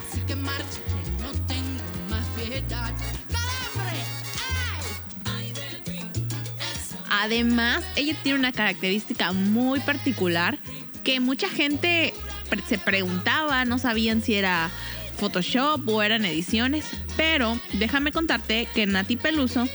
Además, 7.08 7.82
ella 7.96 8.16
tiene 8.22 8.38
una 8.38 8.52
característica 8.52 9.32
muy 9.32 9.80
particular 9.80 10.58
que 11.04 11.20
mucha 11.20 11.48
gente 11.48 12.12
se 12.68 12.78
preguntaba, 12.78 13.64
no 13.64 13.78
sabían 13.78 14.22
si 14.22 14.34
era 14.34 14.70
Photoshop 15.16 15.88
o 15.88 16.02
eran 16.02 16.24
ediciones, 16.24 16.86
pero 17.16 17.58
déjame 17.74 18.12
contarte 18.12 18.68
que 18.74 18.86
Nati 18.86 19.16
Peluso 19.16 19.66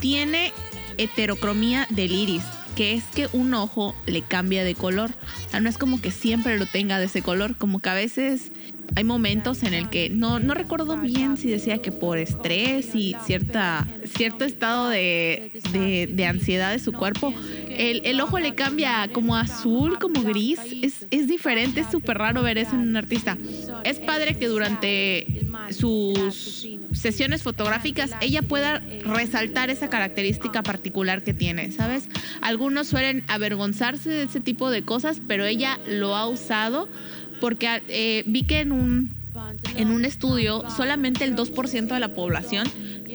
tiene 0.00 0.52
heterocromía 0.98 1.86
del 1.90 2.12
iris, 2.12 2.42
que 2.76 2.94
es 2.94 3.04
que 3.04 3.28
un 3.32 3.54
ojo 3.54 3.94
le 4.06 4.22
cambia 4.22 4.64
de 4.64 4.74
color. 4.74 5.10
O 5.46 5.50
sea, 5.50 5.60
no 5.60 5.68
es 5.68 5.78
como 5.78 6.00
que 6.00 6.10
siempre 6.10 6.58
lo 6.58 6.66
tenga 6.66 6.98
de 6.98 7.06
ese 7.06 7.22
color, 7.22 7.56
como 7.56 7.80
que 7.80 7.88
a 7.88 7.94
veces 7.94 8.52
hay 8.96 9.04
momentos 9.04 9.62
en 9.62 9.74
el 9.74 9.88
que 9.90 10.10
no, 10.10 10.38
no 10.40 10.54
recuerdo 10.54 10.96
bien 10.96 11.36
si 11.36 11.50
decía 11.50 11.78
que 11.78 11.92
por 11.92 12.18
estrés 12.18 12.94
y 12.94 13.16
cierta, 13.24 13.86
cierto 14.04 14.44
estado 14.44 14.88
de, 14.88 15.52
de, 16.12 16.26
ansiedad 16.26 16.72
de 16.72 16.78
su 16.78 16.92
cuerpo, 16.92 17.32
el, 17.68 18.02
el, 18.04 18.20
ojo 18.20 18.38
le 18.38 18.54
cambia 18.54 19.08
como 19.12 19.36
azul, 19.36 19.98
como 19.98 20.22
gris. 20.22 20.58
Es, 20.82 21.06
es 21.10 21.28
diferente, 21.28 21.80
es 21.80 21.90
súper 21.90 22.18
raro 22.18 22.42
ver 22.42 22.58
eso 22.58 22.72
en 22.72 22.80
un 22.80 22.96
artista. 22.96 23.36
Es 23.84 24.00
padre 24.00 24.36
que 24.36 24.48
durante 24.48 25.46
sus 25.70 26.66
sesiones 26.92 27.42
fotográficas 27.42 28.10
ella 28.20 28.42
pueda 28.42 28.80
resaltar 29.04 29.70
esa 29.70 29.88
característica 29.90 30.62
particular 30.62 31.22
que 31.22 31.34
tiene, 31.34 31.70
¿sabes? 31.72 32.08
Algunos 32.40 32.88
suelen 32.88 33.24
avergonzarse 33.28 34.08
de 34.10 34.22
ese 34.24 34.40
tipo 34.40 34.70
de 34.70 34.82
cosas, 34.82 35.20
pero 35.26 35.44
ella 35.44 35.78
lo 35.86 36.16
ha 36.16 36.26
usado 36.26 36.88
porque 37.40 37.82
eh, 37.88 38.24
vi 38.26 38.44
que 38.44 38.60
en 38.60 38.72
un, 38.72 39.10
en 39.76 39.90
un 39.90 40.04
estudio 40.04 40.64
solamente 40.76 41.24
el 41.24 41.36
2% 41.36 41.86
de 41.86 42.00
la 42.00 42.14
población 42.14 42.66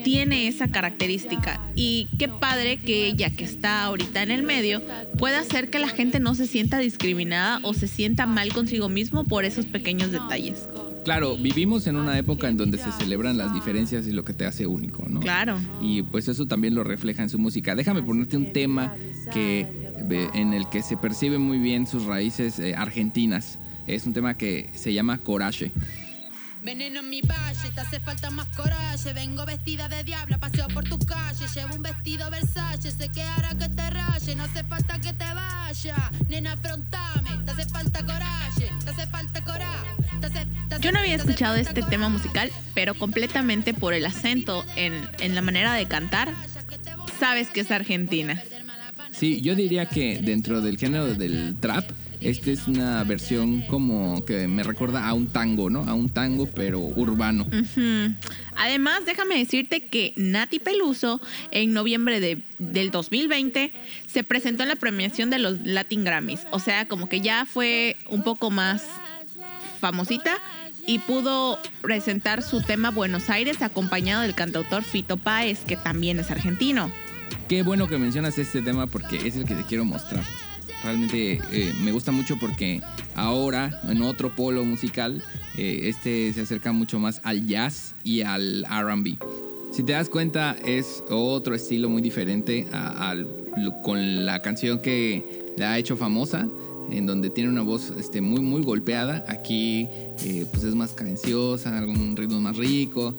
tiene 0.03 0.47
esa 0.47 0.69
característica. 0.69 1.61
Y 1.75 2.07
qué 2.17 2.27
padre 2.27 2.77
que 2.77 3.07
ella, 3.07 3.29
que 3.29 3.43
está 3.43 3.83
ahorita 3.83 4.23
en 4.23 4.31
el 4.31 4.43
medio, 4.43 4.81
pueda 5.17 5.39
hacer 5.39 5.69
que 5.69 5.79
la 5.79 5.87
gente 5.87 6.19
no 6.19 6.35
se 6.35 6.47
sienta 6.47 6.77
discriminada 6.79 7.59
o 7.63 7.73
se 7.73 7.87
sienta 7.87 8.25
mal 8.25 8.53
consigo 8.53 8.89
mismo 8.89 9.23
por 9.23 9.45
esos 9.45 9.65
pequeños 9.65 10.11
detalles. 10.11 10.67
Claro, 11.03 11.35
vivimos 11.35 11.85
en 11.87 11.97
una 11.97 12.17
época 12.17 12.47
en 12.47 12.55
donde 12.55 12.77
se 12.77 12.91
celebran 12.93 13.37
las 13.37 13.53
diferencias 13.53 14.07
y 14.07 14.11
lo 14.11 14.23
que 14.23 14.33
te 14.33 14.45
hace 14.45 14.67
único, 14.67 15.05
¿no? 15.07 15.19
Claro. 15.19 15.57
Y 15.81 16.01
pues 16.03 16.29
eso 16.29 16.47
también 16.47 16.75
lo 16.75 16.83
refleja 16.83 17.23
en 17.23 17.29
su 17.29 17.37
música. 17.37 17.75
Déjame 17.75 18.03
ponerte 18.03 18.37
un 18.37 18.53
tema 18.53 18.95
que 19.33 19.67
en 20.33 20.53
el 20.53 20.69
que 20.69 20.81
se 20.81 20.97
percibe 20.97 21.37
muy 21.37 21.59
bien 21.59 21.87
sus 21.87 22.05
raíces 22.05 22.59
eh, 22.59 22.75
argentinas. 22.75 23.59
Es 23.87 24.05
un 24.05 24.13
tema 24.13 24.35
que 24.35 24.69
se 24.75 24.93
llama 24.93 25.17
Coraje. 25.17 25.71
Veneno 26.63 27.01
en 27.01 27.09
mi 27.09 27.21
valle, 27.21 27.71
te 27.75 27.81
hace 27.81 27.99
falta 27.99 28.29
más 28.29 28.47
coraje. 28.55 29.11
Vengo 29.13 29.45
vestida 29.45 29.89
de 29.89 30.03
diabla, 30.05 30.37
paseo 30.37 30.67
por 30.69 30.85
tus 30.85 31.05
calles. 31.05 31.53
Llevo 31.53 31.75
un 31.75 31.81
vestido 31.81 32.29
Versace, 32.31 32.91
sé 32.91 33.09
que 33.09 33.21
hará 33.21 33.49
que 33.49 33.67
te 33.67 33.89
raye. 33.89 34.35
No 34.35 34.43
hace 34.43 34.63
falta 34.63 35.01
que 35.01 35.11
te 35.11 35.25
vaya, 35.33 36.11
nena, 36.29 36.53
afrontame. 36.53 37.31
Te 37.45 37.51
hace 37.51 37.65
falta 37.65 37.99
coraje, 38.05 38.71
te 38.83 38.89
hace 38.89 39.07
falta 39.07 39.43
coraje. 39.43 39.93
Yo 40.79 40.91
no 40.91 40.99
había 40.99 41.15
escuchado 41.15 41.55
este 41.55 41.83
tema 41.83 42.09
musical, 42.09 42.49
pero 42.73 42.93
completamente 42.95 43.73
por 43.73 43.93
el 43.93 44.05
acento 44.05 44.65
en, 44.75 44.93
en 45.19 45.35
la 45.35 45.41
manera 45.41 45.73
de 45.73 45.85
cantar, 45.85 46.33
sabes 47.19 47.49
que 47.49 47.61
es 47.61 47.71
argentina. 47.71 48.41
Sí, 49.11 49.41
yo 49.41 49.55
diría 49.55 49.87
que 49.87 50.19
dentro 50.21 50.61
del 50.61 50.77
género 50.77 51.13
del 51.13 51.55
trap, 51.59 51.89
esta 52.23 52.51
es 52.51 52.67
una 52.67 53.03
versión 53.03 53.61
como 53.67 54.23
que 54.25 54.47
me 54.47 54.63
recuerda 54.63 55.07
a 55.07 55.13
un 55.13 55.27
tango, 55.27 55.69
¿no? 55.69 55.87
A 55.87 55.93
un 55.93 56.09
tango, 56.09 56.47
pero 56.47 56.79
urbano. 56.79 57.45
Además, 58.55 59.05
déjame 59.05 59.37
decirte 59.37 59.87
que 59.87 60.13
Nati 60.15 60.59
Peluso, 60.59 61.21
en 61.51 61.73
noviembre 61.73 62.19
de, 62.19 62.41
del 62.59 62.91
2020, 62.91 63.71
se 64.07 64.23
presentó 64.23 64.63
en 64.63 64.69
la 64.69 64.75
premiación 64.75 65.29
de 65.29 65.39
los 65.39 65.65
Latin 65.65 66.03
Grammys. 66.03 66.41
O 66.51 66.59
sea, 66.59 66.87
como 66.87 67.09
que 67.09 67.21
ya 67.21 67.45
fue 67.45 67.97
un 68.09 68.23
poco 68.23 68.51
más 68.51 68.83
famosita 69.79 70.37
y 70.85 70.99
pudo 70.99 71.59
presentar 71.81 72.41
su 72.41 72.61
tema 72.61 72.91
Buenos 72.91 73.29
Aires 73.29 73.61
acompañado 73.61 74.21
del 74.21 74.35
cantautor 74.35 74.83
Fito 74.83 75.17
Páez, 75.17 75.59
que 75.65 75.77
también 75.77 76.19
es 76.19 76.31
argentino. 76.31 76.91
Qué 77.47 77.63
bueno 77.63 77.87
que 77.87 77.97
mencionas 77.97 78.37
este 78.37 78.61
tema 78.61 78.87
porque 78.87 79.27
es 79.27 79.35
el 79.35 79.45
que 79.45 79.55
te 79.55 79.63
quiero 79.63 79.85
mostrar. 79.85 80.23
Realmente 80.83 81.39
eh, 81.51 81.73
me 81.81 81.91
gusta 81.91 82.11
mucho 82.11 82.37
porque 82.37 82.81
ahora, 83.15 83.81
en 83.87 84.01
otro 84.01 84.35
polo 84.35 84.65
musical, 84.65 85.23
eh, 85.57 85.81
este 85.83 86.33
se 86.33 86.41
acerca 86.41 86.71
mucho 86.71 86.99
más 86.99 87.21
al 87.23 87.47
jazz 87.47 87.95
y 88.03 88.21
al 88.21 88.65
RB. 88.65 89.17
Si 89.71 89.83
te 89.83 89.93
das 89.93 90.09
cuenta, 90.09 90.55
es 90.65 91.03
otro 91.09 91.55
estilo 91.55 91.89
muy 91.89 92.01
diferente 92.01 92.67
con 93.83 94.25
la 94.25 94.41
canción 94.43 94.79
que 94.79 95.51
la 95.57 95.73
ha 95.73 95.77
hecho 95.79 95.97
famosa, 95.97 96.47
en 96.91 97.05
donde 97.05 97.29
tiene 97.29 97.49
una 97.49 97.61
voz 97.61 97.91
este, 97.97 98.21
muy, 98.21 98.41
muy 98.41 98.61
golpeada. 98.61 99.25
Aquí 99.27 99.87
eh, 100.23 100.45
pues 100.51 100.63
es 100.63 100.75
más 100.75 100.91
cadenciosa, 100.91 101.75
algún 101.77 102.15
ritmo 102.15 102.39
más 102.39 102.57
rico, 102.57 103.15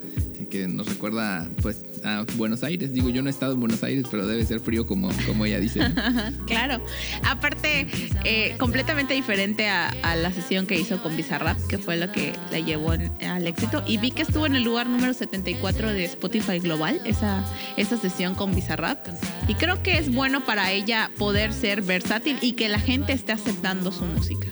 que 0.54 0.68
nos 0.68 0.86
recuerda 0.86 1.48
pues 1.62 1.84
a 2.04 2.24
Buenos 2.36 2.62
Aires. 2.62 2.92
Digo, 2.92 3.08
yo 3.08 3.22
no 3.22 3.28
he 3.28 3.32
estado 3.32 3.54
en 3.54 3.60
Buenos 3.60 3.82
Aires, 3.82 4.06
pero 4.08 4.24
debe 4.24 4.46
ser 4.46 4.60
frío 4.60 4.86
como, 4.86 5.10
como 5.26 5.46
ella 5.46 5.58
dice. 5.58 5.80
claro. 6.46 6.80
Aparte, 7.24 7.88
eh, 8.22 8.54
completamente 8.56 9.14
diferente 9.14 9.68
a, 9.68 9.92
la 10.14 10.32
sesión 10.32 10.68
que 10.68 10.78
hizo 10.78 11.02
con 11.02 11.16
Bizarrap, 11.16 11.58
que 11.66 11.76
fue 11.76 11.96
lo 11.96 12.12
que 12.12 12.34
la 12.52 12.60
llevó 12.60 12.92
al 12.92 13.46
éxito. 13.48 13.82
Y 13.84 13.96
vi 13.96 14.12
que 14.12 14.22
estuvo 14.22 14.46
en 14.46 14.54
el 14.54 14.62
lugar 14.62 14.88
número 14.88 15.12
74 15.12 15.92
de 15.92 16.04
Spotify 16.04 16.60
Global, 16.60 17.00
esa, 17.04 17.44
esa 17.76 17.96
sesión 17.96 18.36
con 18.36 18.54
Bizarrap. 18.54 19.08
Y 19.48 19.54
creo 19.54 19.82
que 19.82 19.98
es 19.98 20.14
bueno 20.14 20.44
para 20.44 20.70
ella 20.70 21.10
poder 21.18 21.52
ser 21.52 21.82
versátil 21.82 22.38
y 22.40 22.52
que 22.52 22.68
la 22.68 22.78
gente 22.78 23.12
esté 23.12 23.32
aceptando 23.32 23.90
su 23.90 24.04
música. 24.04 24.46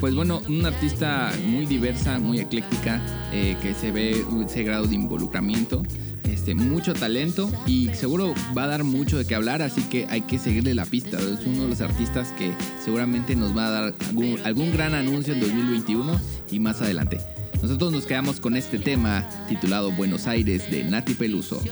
Pues 0.00 0.14
bueno, 0.14 0.42
una 0.48 0.68
artista 0.68 1.32
muy 1.46 1.64
diversa, 1.64 2.18
muy 2.18 2.38
ecléctica, 2.38 3.00
eh, 3.32 3.56
que 3.62 3.72
se 3.74 3.90
ve 3.90 4.24
ese 4.44 4.62
grado 4.62 4.86
de 4.86 4.94
involucramiento. 4.94 5.82
Este, 6.24 6.54
mucho 6.54 6.92
talento 6.92 7.50
y 7.66 7.88
seguro 7.94 8.34
va 8.56 8.64
a 8.64 8.66
dar 8.66 8.84
mucho 8.84 9.16
de 9.16 9.24
qué 9.24 9.34
hablar, 9.34 9.62
así 9.62 9.82
que 9.82 10.06
hay 10.10 10.22
que 10.22 10.38
seguirle 10.38 10.74
la 10.74 10.84
pista. 10.84 11.18
Es 11.18 11.46
uno 11.46 11.62
de 11.62 11.68
los 11.68 11.80
artistas 11.80 12.32
que 12.32 12.52
seguramente 12.84 13.34
nos 13.36 13.56
va 13.56 13.68
a 13.68 13.70
dar 13.70 13.94
algún, 14.08 14.38
algún 14.44 14.72
gran 14.72 14.94
anuncio 14.94 15.32
en 15.32 15.40
2021 15.40 16.20
y 16.50 16.60
más 16.60 16.82
adelante. 16.82 17.20
Nosotros 17.62 17.90
nos 17.90 18.06
quedamos 18.06 18.38
con 18.38 18.54
este 18.56 18.78
tema 18.78 19.26
titulado 19.48 19.90
Buenos 19.92 20.26
Aires 20.26 20.70
de 20.70 20.84
Nati 20.84 21.14
Peluso. 21.14 21.62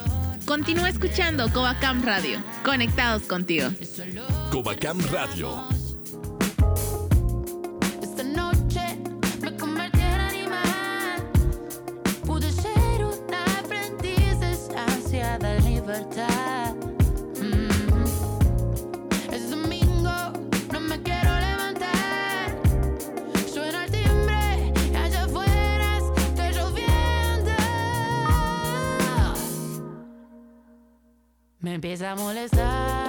Continúa 0.46 0.88
escuchando 0.88 1.52
Covacam 1.52 2.02
Radio, 2.02 2.38
conectados 2.64 3.24
contigo. 3.24 3.68
Covacam 4.50 4.98
Radio 5.12 5.83
empieza 31.84 32.12
a 32.12 32.16
molestar 32.16 33.03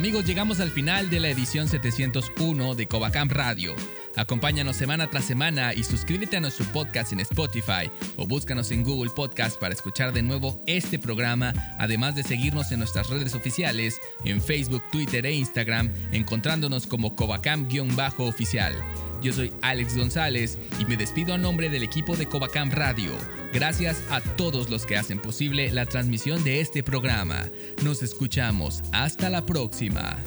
Amigos, 0.00 0.24
llegamos 0.24 0.60
al 0.60 0.70
final 0.70 1.10
de 1.10 1.20
la 1.20 1.28
edición 1.28 1.68
701 1.68 2.74
de 2.74 2.86
Covacamp 2.86 3.32
Radio. 3.32 3.74
Acompáñanos 4.20 4.76
semana 4.76 5.08
tras 5.08 5.24
semana 5.24 5.72
y 5.72 5.82
suscríbete 5.82 6.36
a 6.36 6.40
nuestro 6.40 6.66
podcast 6.66 7.14
en 7.14 7.20
Spotify 7.20 7.90
o 8.18 8.26
búscanos 8.26 8.70
en 8.70 8.84
Google 8.84 9.10
Podcast 9.16 9.58
para 9.58 9.72
escuchar 9.72 10.12
de 10.12 10.20
nuevo 10.20 10.62
este 10.66 10.98
programa, 10.98 11.54
además 11.78 12.16
de 12.16 12.22
seguirnos 12.22 12.70
en 12.70 12.80
nuestras 12.80 13.08
redes 13.08 13.34
oficiales, 13.34 13.98
en 14.26 14.42
Facebook, 14.42 14.82
Twitter 14.92 15.24
e 15.24 15.32
Instagram, 15.32 15.90
encontrándonos 16.12 16.86
como 16.86 17.16
Covacamp-oficial. 17.16 18.74
Yo 19.22 19.32
soy 19.32 19.54
Alex 19.62 19.96
González 19.96 20.58
y 20.78 20.84
me 20.84 20.98
despido 20.98 21.32
a 21.32 21.38
nombre 21.38 21.70
del 21.70 21.82
equipo 21.82 22.14
de 22.14 22.26
Covacamp 22.26 22.74
Radio. 22.74 23.12
Gracias 23.54 24.02
a 24.10 24.20
todos 24.20 24.68
los 24.68 24.84
que 24.84 24.98
hacen 24.98 25.18
posible 25.18 25.70
la 25.70 25.86
transmisión 25.86 26.44
de 26.44 26.60
este 26.60 26.82
programa. 26.82 27.46
Nos 27.82 28.02
escuchamos. 28.02 28.82
Hasta 28.92 29.30
la 29.30 29.46
próxima. 29.46 30.18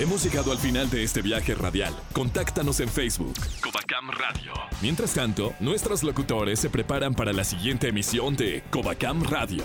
Hemos 0.00 0.22
llegado 0.22 0.52
al 0.52 0.58
final 0.58 0.88
de 0.90 1.02
este 1.02 1.22
viaje 1.22 1.56
radial. 1.56 1.92
Contáctanos 2.12 2.78
en 2.78 2.88
Facebook. 2.88 3.34
Covacam 3.60 4.12
Radio. 4.12 4.52
Mientras 4.80 5.12
tanto, 5.12 5.52
nuestros 5.58 6.04
locutores 6.04 6.60
se 6.60 6.70
preparan 6.70 7.14
para 7.14 7.32
la 7.32 7.42
siguiente 7.42 7.88
emisión 7.88 8.36
de 8.36 8.62
Covacam 8.70 9.24
Radio. 9.24 9.64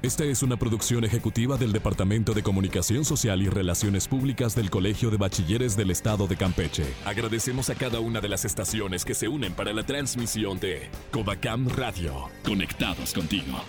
Esta 0.00 0.24
es 0.24 0.42
una 0.42 0.56
producción 0.56 1.04
ejecutiva 1.04 1.58
del 1.58 1.72
Departamento 1.72 2.32
de 2.32 2.42
Comunicación 2.42 3.04
Social 3.04 3.42
y 3.42 3.50
Relaciones 3.50 4.08
Públicas 4.08 4.54
del 4.54 4.70
Colegio 4.70 5.10
de 5.10 5.18
Bachilleres 5.18 5.76
del 5.76 5.90
Estado 5.90 6.26
de 6.26 6.36
Campeche. 6.38 6.86
Agradecemos 7.04 7.68
a 7.68 7.74
cada 7.74 8.00
una 8.00 8.22
de 8.22 8.30
las 8.30 8.46
estaciones 8.46 9.04
que 9.04 9.14
se 9.14 9.28
unen 9.28 9.52
para 9.52 9.74
la 9.74 9.84
transmisión 9.84 10.58
de 10.60 10.88
Covacam 11.10 11.68
Radio. 11.68 12.30
Conectados 12.42 13.12
contigo. 13.12 13.60